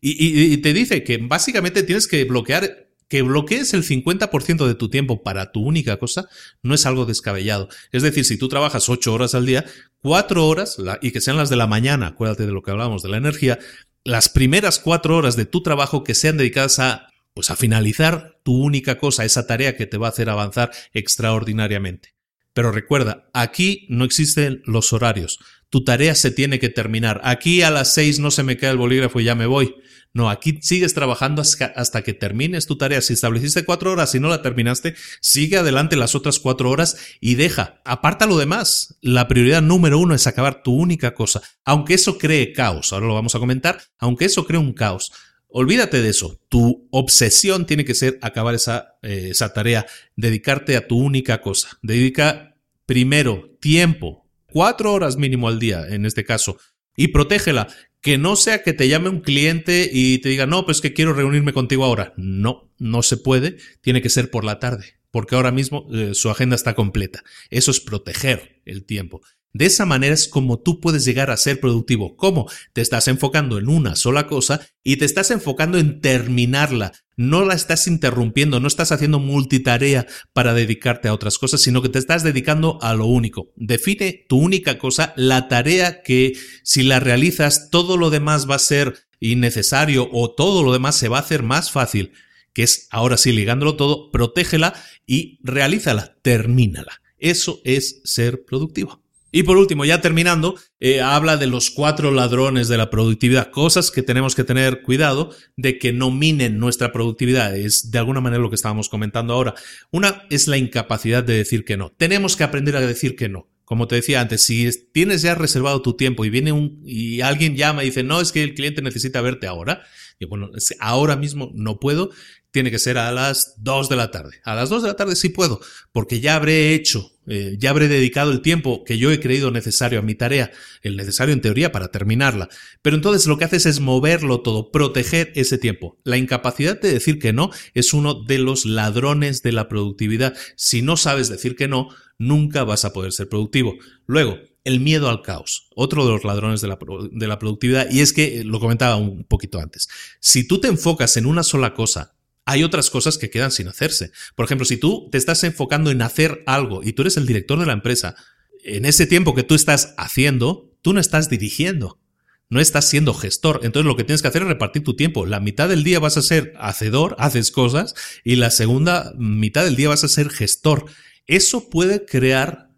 [0.00, 5.22] Y, te dice que básicamente tienes que bloquear, que bloquees el 50% de tu tiempo
[5.22, 6.28] para tu única cosa,
[6.62, 7.68] no es algo descabellado.
[7.90, 9.64] Es decir, si tú trabajas 8 horas al día,
[10.00, 13.08] 4 horas, y que sean las de la mañana, acuérdate de lo que hablábamos de
[13.08, 13.58] la energía,
[14.04, 18.62] las primeras 4 horas de tu trabajo que sean dedicadas a pues a finalizar tu
[18.62, 22.14] única cosa, esa tarea que te va a hacer avanzar extraordinariamente.
[22.52, 25.40] Pero recuerda, aquí no existen los horarios.
[25.74, 27.20] Tu tarea se tiene que terminar.
[27.24, 29.74] Aquí a las seis no se me queda el bolígrafo y ya me voy.
[30.12, 33.00] No, aquí sigues trabajando hasta que termines tu tarea.
[33.00, 37.34] Si estableciste cuatro horas y no la terminaste, sigue adelante las otras cuatro horas y
[37.34, 38.98] deja, aparta lo demás.
[39.00, 41.42] La prioridad número uno es acabar tu única cosa.
[41.64, 45.10] Aunque eso cree caos, ahora lo vamos a comentar, aunque eso cree un caos.
[45.48, 46.40] Olvídate de eso.
[46.48, 51.80] Tu obsesión tiene que ser acabar esa, eh, esa tarea, dedicarte a tu única cosa.
[51.82, 52.54] Dedica
[52.86, 54.23] primero tiempo,
[54.54, 56.58] cuatro horas mínimo al día en este caso,
[56.96, 57.66] y protégela.
[58.00, 61.12] Que no sea que te llame un cliente y te diga, no, pues que quiero
[61.12, 62.12] reunirme contigo ahora.
[62.18, 63.56] No, no se puede.
[63.80, 67.24] Tiene que ser por la tarde, porque ahora mismo eh, su agenda está completa.
[67.50, 69.22] Eso es proteger el tiempo.
[69.54, 72.14] De esa manera es como tú puedes llegar a ser productivo.
[72.16, 72.48] ¿Cómo?
[72.74, 76.92] Te estás enfocando en una sola cosa y te estás enfocando en terminarla.
[77.16, 81.88] No la estás interrumpiendo, no estás haciendo multitarea para dedicarte a otras cosas, sino que
[81.88, 83.52] te estás dedicando a lo único.
[83.56, 88.60] Define tu única cosa, la tarea que si la realizas todo lo demás va a
[88.60, 92.12] ser innecesario o todo lo demás se va a hacer más fácil,
[92.52, 94.74] que es ahora sí ligándolo todo, protégela
[95.06, 97.00] y realízala, termínala.
[97.18, 99.03] Eso es ser productivo.
[99.34, 103.90] Y por último, ya terminando, eh, habla de los cuatro ladrones de la productividad, cosas
[103.90, 107.56] que tenemos que tener cuidado de que no minen nuestra productividad.
[107.56, 109.56] Es de alguna manera lo que estábamos comentando ahora.
[109.90, 111.90] Una es la incapacidad de decir que no.
[111.90, 113.48] Tenemos que aprender a decir que no.
[113.64, 117.56] Como te decía antes, si tienes ya reservado tu tiempo y viene un y alguien
[117.56, 119.82] llama y dice, no, es que el cliente necesita verte ahora,
[120.20, 122.10] y bueno, ahora mismo no puedo,
[122.54, 124.40] tiene que ser a las 2 de la tarde.
[124.44, 127.88] A las 2 de la tarde sí puedo, porque ya habré hecho, eh, ya habré
[127.88, 130.52] dedicado el tiempo que yo he creído necesario a mi tarea,
[130.82, 132.48] el necesario en teoría para terminarla.
[132.80, 135.98] Pero entonces lo que haces es moverlo todo, proteger ese tiempo.
[136.04, 140.36] La incapacidad de decir que no es uno de los ladrones de la productividad.
[140.54, 141.88] Si no sabes decir que no,
[142.18, 143.74] nunca vas a poder ser productivo.
[144.06, 146.78] Luego, el miedo al caos, otro de los ladrones de la,
[147.10, 149.88] de la, productividad, y es que lo comentaba un poquito antes,
[150.20, 152.14] si tú te enfocas en una sola cosa
[152.44, 154.12] hay otras cosas que quedan sin hacerse.
[154.34, 157.58] Por ejemplo, si tú te estás enfocando en hacer algo y tú eres el director
[157.58, 158.16] de la empresa,
[158.64, 162.00] en ese tiempo que tú estás haciendo, tú no estás dirigiendo,
[162.48, 163.60] no estás siendo gestor.
[163.62, 165.26] Entonces lo que tienes que hacer es repartir tu tiempo.
[165.26, 169.76] La mitad del día vas a ser hacedor, haces cosas, y la segunda mitad del
[169.76, 170.86] día vas a ser gestor.
[171.26, 172.70] Eso puede crear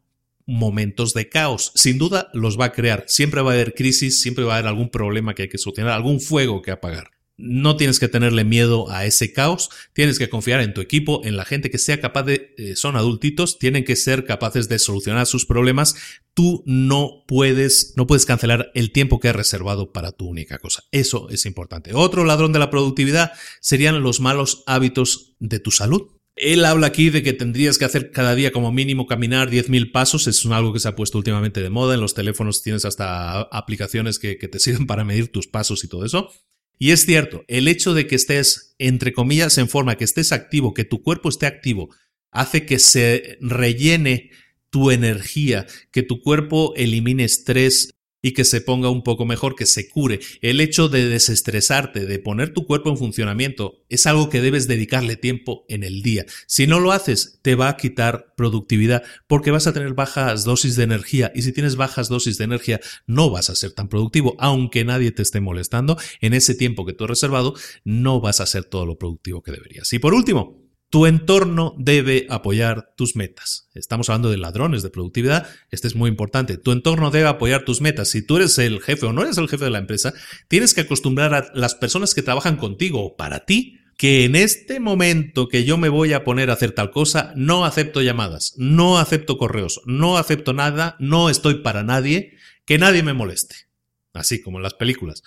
[0.47, 1.73] momentos de caos.
[1.75, 3.05] Sin duda los va a crear.
[3.09, 5.93] Siempre va a haber crisis, siempre va a haber algún problema que hay que solucionar,
[5.93, 7.16] algún fuego que apagar.
[7.39, 11.37] No tienes que tenerle miedo a ese caos, tienes que confiar en tu equipo, en
[11.37, 15.27] la gente que sea capaz de, eh, son adultitos, tienen que ser capaces de solucionar
[15.27, 15.97] sus problemas.
[16.33, 20.85] Tú no puedes, no puedes cancelar el tiempo que has reservado para tu única cosa.
[20.93, 21.93] Eso es importante.
[21.95, 26.17] Otro ladrón de la productividad serían los malos hábitos de tu salud.
[26.37, 30.27] Él habla aquí de que tendrías que hacer cada día como mínimo caminar 10.000 pasos.
[30.27, 31.95] Es algo que se ha puesto últimamente de moda.
[31.95, 35.89] En los teléfonos tienes hasta aplicaciones que, que te sirven para medir tus pasos y
[35.89, 36.31] todo eso.
[36.79, 40.75] Y es cierto, el hecho de que estés, entre comillas, en forma, que estés activo,
[40.75, 41.89] que tu cuerpo esté activo,
[42.31, 44.31] hace que se rellene
[44.71, 47.96] tu energía, que tu cuerpo elimine estrés
[48.27, 50.19] y que se ponga un poco mejor, que se cure.
[50.43, 55.15] El hecho de desestresarte, de poner tu cuerpo en funcionamiento, es algo que debes dedicarle
[55.15, 56.27] tiempo en el día.
[56.49, 60.75] Si no lo haces, te va a quitar productividad porque vas a tener bajas dosis
[60.75, 64.35] de energía y si tienes bajas dosis de energía no vas a ser tan productivo,
[64.41, 65.97] aunque nadie te esté molestando.
[66.21, 67.55] En ese tiempo que tú has reservado,
[67.85, 69.93] no vas a ser todo lo productivo que deberías.
[69.93, 70.66] Y por último,
[70.97, 73.69] tu entorno debe apoyar tus metas.
[73.75, 75.47] Estamos hablando de ladrones de productividad.
[75.71, 76.57] Este es muy importante.
[76.57, 78.09] Tu entorno debe apoyar tus metas.
[78.09, 80.15] Si tú eres el jefe o no eres el jefe de la empresa,
[80.49, 84.81] tienes que acostumbrar a las personas que trabajan contigo o para ti que en este
[84.81, 88.99] momento que yo me voy a poner a hacer tal cosa, no acepto llamadas, no
[88.99, 93.69] acepto correos, no acepto nada, no estoy para nadie, que nadie me moleste.
[94.15, 95.23] Así como en las películas.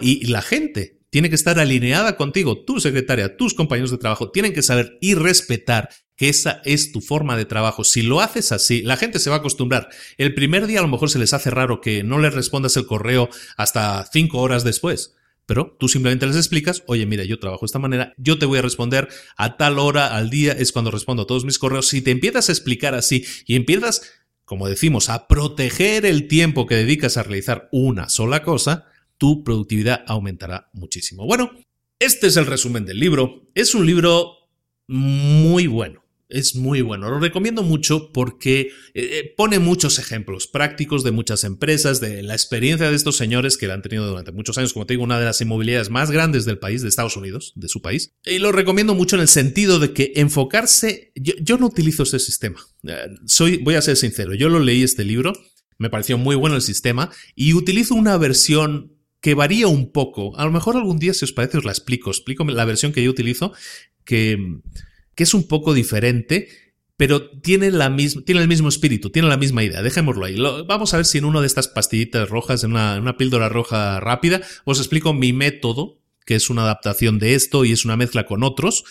[0.00, 4.54] Y la gente tiene que estar alineada contigo, tu secretaria, tus compañeros de trabajo, tienen
[4.54, 7.84] que saber y respetar que esa es tu forma de trabajo.
[7.84, 9.90] Si lo haces así, la gente se va a acostumbrar.
[10.16, 12.86] El primer día a lo mejor se les hace raro que no les respondas el
[12.86, 15.14] correo hasta cinco horas después.
[15.44, 18.60] Pero tú simplemente les explicas, oye, mira, yo trabajo de esta manera, yo te voy
[18.60, 21.88] a responder a tal hora al día, es cuando respondo a todos mis correos.
[21.88, 24.00] Si te empiezas a explicar así y empiezas,
[24.46, 28.86] como decimos, a proteger el tiempo que dedicas a realizar una sola cosa,
[29.22, 31.24] tu productividad aumentará muchísimo.
[31.26, 31.52] Bueno,
[32.00, 33.48] este es el resumen del libro.
[33.54, 34.32] Es un libro
[34.88, 36.02] muy bueno.
[36.28, 37.08] Es muy bueno.
[37.08, 42.34] Lo recomiendo mucho porque eh, eh, pone muchos ejemplos prácticos de muchas empresas, de la
[42.34, 45.20] experiencia de estos señores que la han tenido durante muchos años, como te digo, una
[45.20, 48.16] de las inmobiliarias más grandes del país, de Estados Unidos, de su país.
[48.24, 52.58] Y lo recomiendo mucho en el sentido de que enfocarse, yo, no utilizo ese sistema.
[52.88, 55.32] Eh, soy, voy a ser sincero, yo lo leí este libro,
[55.78, 60.36] me pareció muy bueno el sistema y utilizo una versión que varía un poco.
[60.36, 62.10] A lo mejor algún día, si os parece, os la explico.
[62.10, 63.52] Explico la versión que yo utilizo,
[64.04, 64.58] que,
[65.14, 66.48] que es un poco diferente,
[66.96, 69.80] pero tiene, la tiene el mismo espíritu, tiene la misma idea.
[69.80, 70.36] Dejémoslo ahí.
[70.66, 74.00] vamos a ver si en una de estas pastillitas rojas, en una, una píldora roja
[74.00, 78.26] rápida, os explico mi método, que es una adaptación de esto y es una mezcla
[78.26, 78.82] con otros.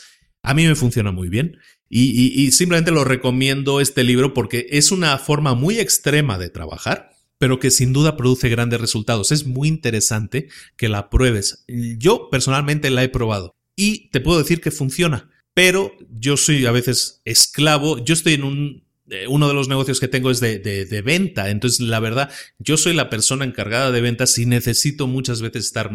[0.43, 1.57] A mí me funciona muy bien.
[1.89, 7.10] Y, y, simplemente lo recomiendo este libro porque es una forma muy extrema de trabajar
[7.41, 9.31] pero que sin duda produce grandes resultados.
[9.31, 11.65] Es muy interesante que la pruebes.
[11.67, 16.71] Yo personalmente la he probado y te puedo decir que funciona, pero yo soy a
[16.71, 20.59] veces esclavo, yo estoy en un eh, uno de los negocios que tengo es de,
[20.59, 21.49] de, venta.
[21.49, 22.29] Entonces, la verdad,
[22.59, 25.89] yo soy la persona encargada de ventas y necesito muchas veces estar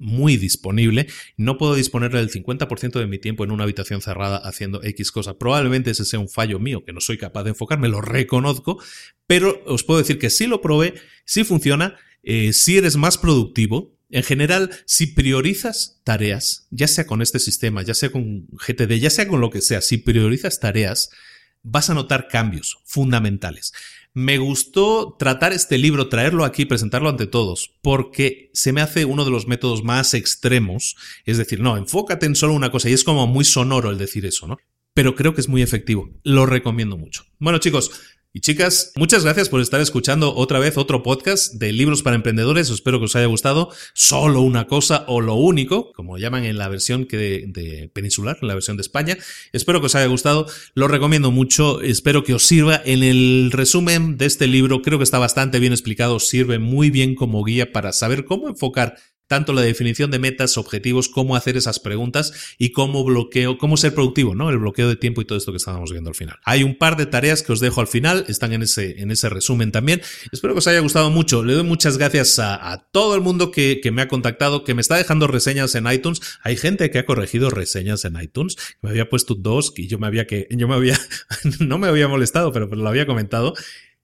[0.00, 1.06] muy disponible.
[1.36, 5.38] No puedo disponer del 50% de mi tiempo en una habitación cerrada haciendo X cosa.
[5.38, 8.82] Probablemente ese sea un fallo mío, que no soy capaz de enfocarme, lo reconozco,
[9.26, 10.94] pero os puedo decir que si lo probé,
[11.24, 13.96] si funciona, eh, si eres más productivo.
[14.12, 19.08] En general, si priorizas tareas, ya sea con este sistema, ya sea con GTD, ya
[19.08, 21.10] sea con lo que sea, si priorizas tareas,
[21.62, 23.72] vas a notar cambios fundamentales.
[24.12, 29.24] Me gustó tratar este libro, traerlo aquí, presentarlo ante todos, porque se me hace uno
[29.24, 30.96] de los métodos más extremos.
[31.24, 34.26] Es decir, no, enfócate en solo una cosa y es como muy sonoro el decir
[34.26, 34.58] eso, ¿no?
[34.94, 36.10] Pero creo que es muy efectivo.
[36.24, 37.24] Lo recomiendo mucho.
[37.38, 37.92] Bueno, chicos,
[38.32, 42.70] y chicas, muchas gracias por estar escuchando otra vez otro podcast de libros para emprendedores.
[42.70, 43.70] Espero que os haya gustado.
[43.92, 48.46] Solo una cosa o lo único, como llaman en la versión que de, peninsular, en
[48.46, 49.18] la versión de España.
[49.52, 50.46] Espero que os haya gustado.
[50.74, 51.80] Lo recomiendo mucho.
[51.80, 52.80] Espero que os sirva.
[52.84, 56.20] En el resumen de este libro creo que está bastante bien explicado.
[56.20, 58.96] Sirve muy bien como guía para saber cómo enfocar
[59.30, 63.94] tanto la definición de metas, objetivos, cómo hacer esas preguntas y cómo bloqueo, cómo ser
[63.94, 64.50] productivo, ¿no?
[64.50, 66.40] El bloqueo de tiempo y todo esto que estábamos viendo al final.
[66.42, 69.28] Hay un par de tareas que os dejo al final, están en ese, en ese
[69.28, 70.02] resumen también.
[70.32, 71.44] Espero que os haya gustado mucho.
[71.44, 74.80] Le doy muchas gracias a, todo el mundo que, que, me ha contactado, que me
[74.80, 76.20] está dejando reseñas en iTunes.
[76.42, 78.56] Hay gente que ha corregido reseñas en iTunes.
[78.82, 80.98] Me había puesto dos y yo me había que, yo me había,
[81.60, 83.54] no me había molestado, pero, lo había comentado.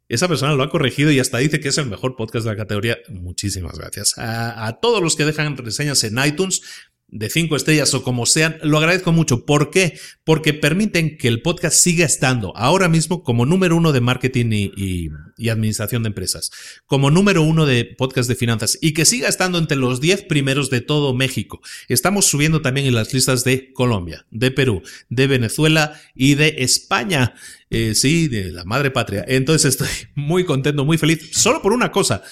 [0.09, 2.57] Esa persona lo ha corregido y hasta dice que es el mejor podcast de la
[2.57, 2.99] categoría.
[3.09, 4.15] Muchísimas gracias.
[4.17, 6.63] A, todos los que dejan reseñas en iTunes,
[7.09, 9.47] de cinco estrellas o como sean, lo agradezco mucho.
[9.47, 9.99] ¿Por qué?
[10.25, 15.11] Porque permiten que el podcast siga estando ahora mismo como número uno de marketing y,
[15.49, 16.51] administración de empresas,
[16.87, 20.71] como número uno de podcast de finanzas y que siga estando entre los diez primeros
[20.71, 21.61] de todo México.
[21.89, 27.35] Estamos subiendo también en las listas de Colombia, de Perú, de Venezuela y de España.
[27.71, 29.25] Eh, sí, de la madre patria.
[29.27, 32.23] Entonces estoy muy contento, muy feliz, solo por una cosa,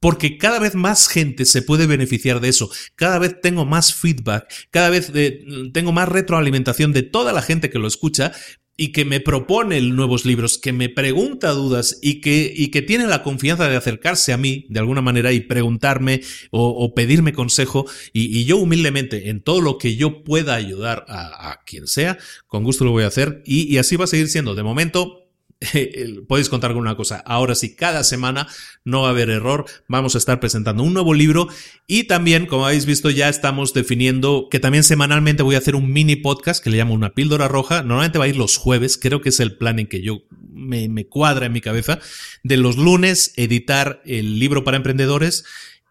[0.00, 4.68] porque cada vez más gente se puede beneficiar de eso, cada vez tengo más feedback,
[4.70, 8.32] cada vez eh, tengo más retroalimentación de toda la gente que lo escucha
[8.80, 13.68] y que me propone nuevos libros, que me pregunta dudas y que, tiene la confianza
[13.68, 16.20] de acercarse a mí de alguna manera y preguntarme
[16.52, 21.88] o, pedirme consejo y, yo humildemente en todo lo que yo pueda ayudar a, quien
[21.88, 24.54] sea, con gusto lo voy a hacer y así va a seguir siendo.
[24.54, 25.27] De momento,
[26.28, 27.22] podéis contar con una cosa.
[27.26, 28.46] Ahora sí, cada semana
[28.84, 29.66] no va a haber error.
[29.88, 31.48] Vamos a estar presentando un nuevo libro
[31.86, 35.92] y también, como habéis visto, ya estamos definiendo que también semanalmente voy a hacer un
[35.92, 37.82] mini podcast que le llamo una píldora roja.
[37.82, 40.88] Normalmente va a ir los jueves, creo que es el plan en que yo me,
[40.88, 41.98] me cuadra en mi cabeza.
[42.44, 45.44] De los lunes, editar el libro para emprendedores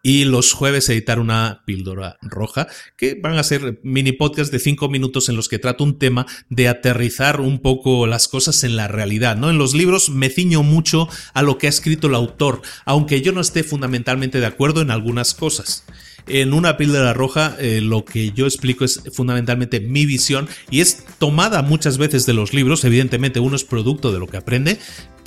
[0.08, 4.88] y los jueves editar una píldora roja, que van a ser mini podcasts de cinco
[4.88, 8.88] minutos en los que trato un tema de aterrizar un poco las cosas en la
[8.88, 9.50] realidad, ¿no?
[9.50, 13.32] En los libros me ciño mucho a lo que ha escrito el autor, aunque yo
[13.32, 15.84] no esté fundamentalmente de acuerdo en algunas cosas.
[16.26, 21.04] En una píldora roja eh, lo que yo explico es fundamentalmente mi visión y es
[21.18, 24.78] tomada muchas veces de los libros, evidentemente uno es producto de lo que aprende,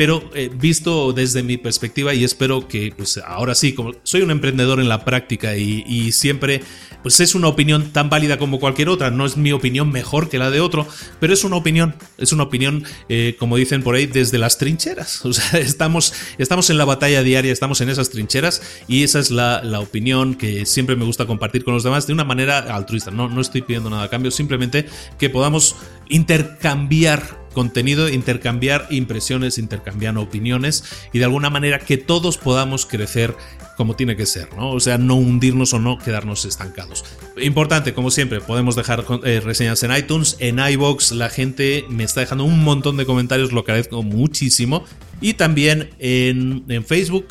[0.01, 4.31] pero eh, visto desde mi perspectiva y espero que pues ahora sí, como soy un
[4.31, 6.63] emprendedor en la práctica y, siempre
[7.03, 10.39] pues es una opinión tan válida como cualquier otra, no es mi opinión mejor que
[10.39, 10.87] la de otro,
[11.19, 15.23] pero es una opinión, es una opinión eh, como dicen por ahí desde las trincheras,
[15.25, 19.29] o sea, estamos, estamos en la batalla diaria, estamos en esas trincheras y esa es
[19.29, 23.11] la, la opinión que siempre me gusta compartir con los demás de una manera altruista,
[23.11, 24.87] no, no estoy pidiendo nada a cambio, simplemente
[25.19, 25.75] que podamos
[26.09, 30.83] intercambiar contenido, intercambiar impresiones, intercambiar opiniones
[31.13, 33.35] y de alguna manera que todos podamos crecer
[33.77, 34.71] como tiene que ser, ¿no?
[34.71, 37.03] O sea, no hundirnos o no quedarnos estancados.
[37.41, 42.19] Importante, como siempre, podemos dejar eh, reseñas en iTunes, en iBox, la gente me está
[42.19, 44.83] dejando un montón de comentarios, lo agradezco muchísimo.
[45.19, 47.27] Y también en, Facebook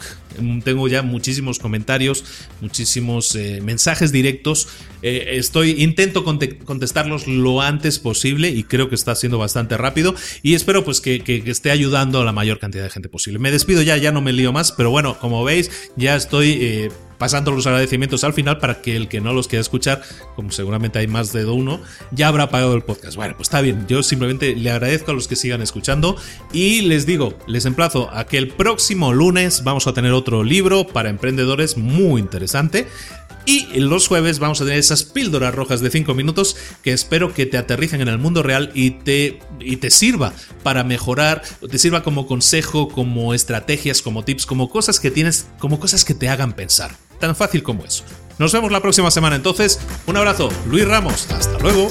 [0.65, 2.25] tengo ya muchísimos comentarios,
[2.61, 4.69] muchísimos eh, mensajes directos.
[5.03, 10.15] Eh, estoy, intento contestarlos lo antes posible y creo que está siendo bastante rápido.
[10.43, 13.39] Y espero pues que, esté ayudando a la mayor cantidad de gente posible.
[13.39, 16.91] Me despido ya, ya no me lío más, pero bueno, como veis, ya estoy eh,
[17.21, 20.03] pasando los agradecimientos al final para que el que no los quiera escuchar,
[20.35, 23.15] como seguramente hay más de uno, ya habrá pagado el podcast.
[23.15, 26.17] Bueno, pues está bien, yo simplemente le agradezco a los que sigan escuchando
[26.51, 30.87] y les digo, les emplazo a que el próximo lunes vamos a tener otro libro
[30.87, 32.89] para emprendedores muy interesante.
[33.47, 37.47] Y los jueves vamos a tener esas píldoras rojas de 5 minutos que espero que
[37.47, 42.03] te aterricen en el mundo real y te, y te sirva para mejorar, te sirva
[42.03, 46.53] como consejo, como estrategias, como tips, como cosas que tienes, como cosas que te hagan
[46.53, 47.10] pensar.
[47.21, 48.03] Tan fácil como eso.
[48.39, 49.79] Nos vemos la próxima semana entonces.
[50.07, 51.31] Un abrazo, Luis Ramos.
[51.31, 51.91] Hasta luego.